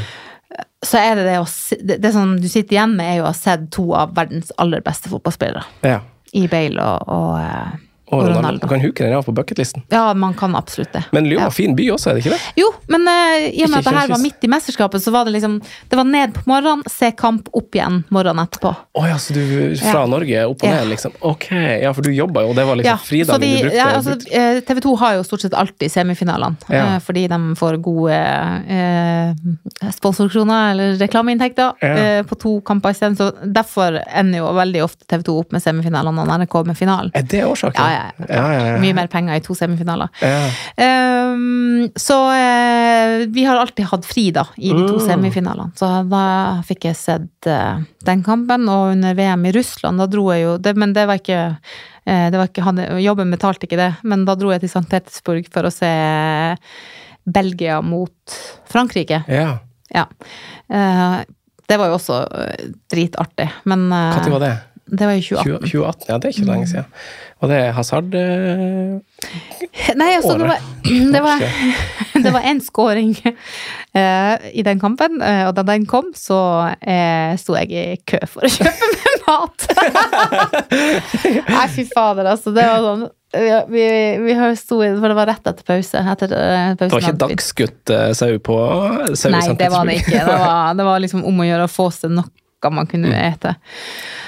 [0.86, 1.46] Så er det det å
[1.80, 4.52] det, det som du sitter igjen med, er jo å ha sett to av verdens
[4.62, 5.64] aller beste fotballspillere.
[5.88, 6.02] Ja.
[6.38, 8.38] I Bale og, og, eh, Og Ronaldo.
[8.40, 8.68] Ronaldo.
[8.72, 9.84] Kan huke den av på bucketlisten.
[9.92, 11.04] Ja, man kan absolutt det.
[11.12, 11.46] Men Lyon Ja.
[11.50, 12.42] var fin by også, er det ikke det?
[12.56, 15.26] Jo, men uh, i og med at det her var midt i mesterskapet, så var
[15.26, 15.58] det liksom
[15.90, 18.72] Det var ned på morgenen, se kamp, opp igjen morgenen etterpå.
[18.96, 20.06] Å ja, så du fra Ja.
[20.08, 20.76] Norge opp og Ja.
[20.80, 21.12] ned, liksom.
[21.22, 22.98] Ok, ja, for du jobba jo, og det var liksom ja.
[22.98, 23.76] fridagen de, du brukte.
[23.78, 24.32] ja, altså, brukte.
[24.34, 26.86] eh, TV 2 har jo stort sett alltid semifinalene, Ja.
[26.96, 28.18] eh, fordi de får gode
[28.72, 32.24] uh, sponsorkroner eller reklameinntekter Ja.
[32.24, 33.16] på to kamper isteden.
[33.18, 37.12] Så derfor ender jo veldig ofte TV 2 opp med semifinalene og NRK med finalen.
[37.14, 37.76] Er det årsaken?
[37.76, 37.97] Ja,
[38.28, 38.62] ja, ja.
[38.72, 38.78] ja.
[38.82, 40.10] Mye mer penger i to semifinaler.
[40.78, 45.06] Ehm, så uh, vi har alltid hatt fri da, i de to Mm.
[45.08, 45.72] semifinalene.
[45.78, 46.24] Så da
[46.68, 50.58] fikk jeg sett uh, den kampen, og under VM i Russland, da dro jeg jo
[50.58, 51.40] det, Men det var ikke,
[52.06, 54.88] eh, det var ikke hadde, Jobben betalte ikke det, men da dro jeg til St.
[54.90, 55.92] Petersburg for å se
[57.28, 58.38] Belgia mot
[58.70, 59.24] Frankrike.
[59.28, 59.60] ja.
[59.96, 60.04] Ja.
[61.68, 62.18] Det var jo også
[62.92, 64.50] dritartig, men Når var det?
[64.88, 65.70] det var i 2018.
[65.70, 66.06] 2018?
[66.10, 66.86] Ja, det er ikke lenge siden.
[67.38, 68.98] Og det hasard eh,
[69.98, 70.64] Nei, altså, det var,
[71.14, 71.44] det var,
[72.26, 76.40] det var en scoring eh, i den kampen, eh, og da den kom, så
[77.38, 79.68] sto jeg i kø for å kjøpe meg mat.
[81.52, 82.56] Nei, fy fader, altså.
[82.56, 83.08] Det var sånn
[83.38, 83.84] ja, vi,
[84.24, 86.00] vi sto i For det var rett etter pause.
[86.00, 86.32] Etter,
[86.80, 88.56] Det var ikke dagsgutt sau på
[89.20, 90.16] sau Nei, det var det ikke.
[90.16, 92.32] Det var, det var liksom om å gjøre å få seg noe
[92.68, 93.56] noe man kunne ete.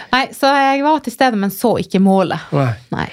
[0.10, 2.42] Nei, så jeg var til stede, men så ikke målet.
[2.56, 2.72] Nei.
[2.90, 3.04] Nei.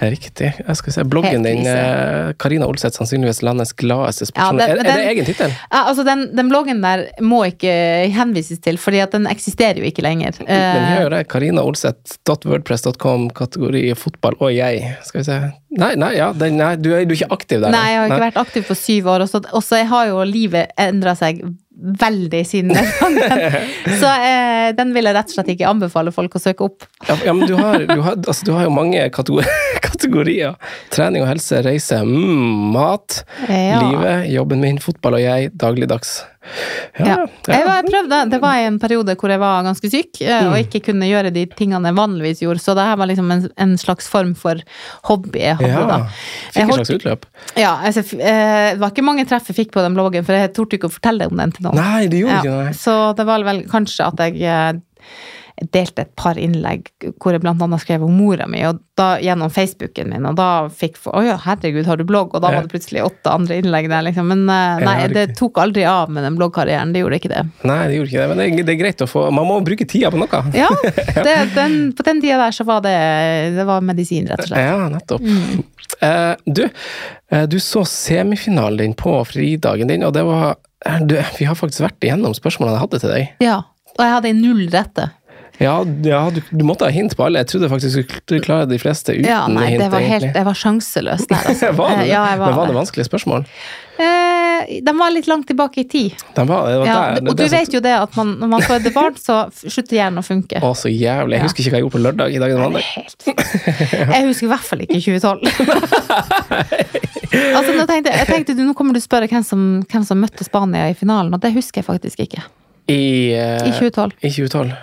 [0.00, 0.54] Riktig.
[0.62, 1.02] Jeg skal se.
[1.04, 4.78] Bloggen din, eh, Karina Olseth, sannsynligvis landets gladeste Ja, sportsjournalist.
[4.78, 5.52] den- er, er det egen tittel?
[5.70, 7.74] Ja, altså den, den bloggen der må ikke
[8.16, 10.32] henvises til, fordi at den eksisterer jo ikke lenger.
[10.40, 11.22] Den gjør det.
[11.28, 14.94] karinaolseth.wordpress.com, kategori fotball og jeg.
[15.04, 15.36] Skal vi se.
[15.78, 17.68] Nei, nei, ja, den, nei du, er, du er ikke aktiv der?
[17.74, 19.20] Nei, jeg har ikke vært aktiv på syv år,
[19.52, 21.42] og så har jo livet endra seg
[21.78, 23.56] veldig siden den gangen.
[24.00, 26.86] Så eh, den vil jeg rett og slett ikke anbefale folk å søke opp.
[27.08, 29.04] Ja, ja, men du har, du, har, altså, du har jo mange
[29.88, 30.56] kategorier.
[30.94, 33.78] Trening og helse, reise, mm, mat, Ja.
[33.84, 36.18] livet, jobben min, fotball og jeg, dagligdags.
[36.98, 37.26] Ja, Ja.
[37.48, 40.50] Jeg, prøvde, det var i en periode hvor jeg var ganske syk eh, Mm.
[40.52, 43.48] og ikke kunne gjøre de tingene jeg vanligvis gjorde, så det her var liksom en,
[43.56, 44.60] en slags form for
[45.08, 45.98] hobby jeg hadde da.
[46.54, 47.26] Fikk en slags utløp.
[47.58, 50.52] Ja, altså, eh, det var ikke mange treff jeg fikk på den bloggen, for jeg
[50.56, 51.76] torde ikke å fortelle om den til noen.
[51.80, 52.76] Nei, det gjorde ikke det.
[52.80, 54.80] så det var vel kanskje at jeg eh,
[55.72, 56.88] delte et par innlegg
[57.18, 60.98] hvor jeg annet skrev om mora mi, og da gjennom Facebooken min, og da fikk
[61.08, 62.34] Å ja, herregud, har du blogg?
[62.34, 64.28] Og da var det plutselig åtte andre innlegg der, liksom.
[64.30, 67.44] Men eh, nei, det tok aldri av med den bloggkarrieren, det gjorde ikke det.
[67.68, 69.86] Nei, det gjorde ikke det, men det, det er greit å få Man må bruke
[69.88, 70.42] tida på noe.
[70.56, 70.70] Ja,
[71.28, 72.94] det, den, på den tida der så var det,
[73.56, 74.66] det var medisin, rett og slett.
[74.68, 75.24] Ja, nettopp.
[75.24, 75.66] Mm.
[75.98, 76.64] Uh, du,
[77.34, 80.58] uh, du så semifinalen din på fridagen din, og det var
[81.02, 83.32] du, Vi har faktisk vært igjennom spørsmålene jeg hadde til deg.
[83.42, 83.56] Ja,
[83.96, 85.08] og jeg hadde null rette.
[85.58, 87.42] Ja, ja du, du måtte ha hint på alle.
[87.42, 89.82] Jeg trodde faktisk du skulle klare de fleste uten Ja, nei, hint.
[89.82, 91.72] det var helt, jeg var sjanseløs der, altså.
[91.80, 92.08] var det det?
[92.12, 93.46] Ja, var Men var det vanskelige spørsmål?
[93.98, 96.14] Eh, de var litt langt tilbake i tid.
[96.36, 98.52] De var, det var Ja, der, det, og du vet jo det at man, når
[98.52, 100.60] man får et barn, så slutter hjernen å funke.
[100.62, 101.40] Å, så jævlig.
[101.40, 102.54] Jeg husker ikke hva jeg gjorde på lørdag i dag.
[102.78, 103.26] Nei, helt
[104.14, 105.42] Jeg husker i hvert fall ikke 2012.
[107.58, 110.46] altså, nå tenkte, jeg tenkte du, nå kommer du spørre hvem som, hvem som møtte
[110.46, 112.46] Spania i finalen, og det husker jeg faktisk ikke.
[112.86, 113.02] I,
[113.34, 114.14] uh, I 2012.
[114.22, 114.78] I 2012.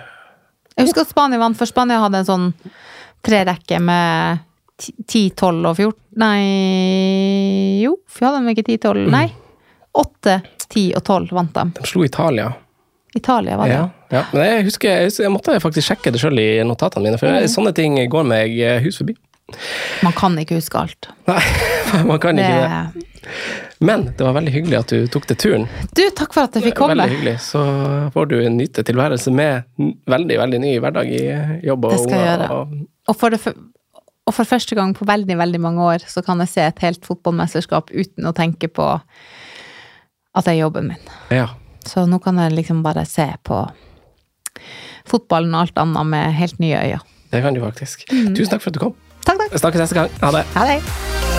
[0.76, 2.46] Jeg husker at Spania vant, for Spania hadde en sånn
[3.26, 4.42] trerekke med
[5.08, 9.06] 10, 12 og 14 Nei Jo, for hadde de ikke 10, 12?
[9.12, 9.26] Nei.
[9.96, 10.36] 8,
[10.68, 11.64] 10 og 12 vant de.
[11.80, 12.50] De slo Italia.
[13.16, 13.76] Italia var det.
[13.78, 14.22] Ja, ja.
[14.34, 17.32] Men jeg husker, jeg, husker, jeg måtte faktisk sjekke det sjøl i notatene mine, for
[17.32, 17.48] Mm.
[17.48, 19.16] sånne ting går meg eh, hus forbi.
[20.04, 21.08] Man kan ikke huske alt.
[21.30, 21.40] Nei,
[22.10, 23.06] man kan ikke det.
[23.80, 25.66] Men det var veldig hyggelig at du tok deg turen.
[25.94, 26.94] du, takk for at jeg fikk komme.
[26.96, 27.34] Veldig hyggelig.
[27.44, 27.60] Så
[28.14, 29.64] får du nyte tilværelse med
[30.08, 31.22] veldig, veldig ny hverdag i
[31.66, 32.50] jobb og Det skal jeg gjøre.
[33.06, 33.40] og- for, det,
[34.26, 37.04] og for første gang på veldig, veldig mange år så kan jeg se et helt
[37.04, 38.86] fotballmesterskap uten å tenke på
[40.34, 40.96] at det er jobben min.
[41.30, 41.48] Ja.
[41.86, 43.60] Så nå kan jeg liksom bare se på
[45.06, 47.00] fotballen og alt annet med helt nye øyne.
[47.30, 48.06] Det kan du faktisk.
[48.10, 48.34] Mm.
[48.34, 48.94] Tusen takk for at du kom.
[49.26, 49.58] Takk, takk.
[49.60, 50.08] Snakkes neste gang.
[50.22, 50.44] Ha det.
[50.54, 51.35] Ha det.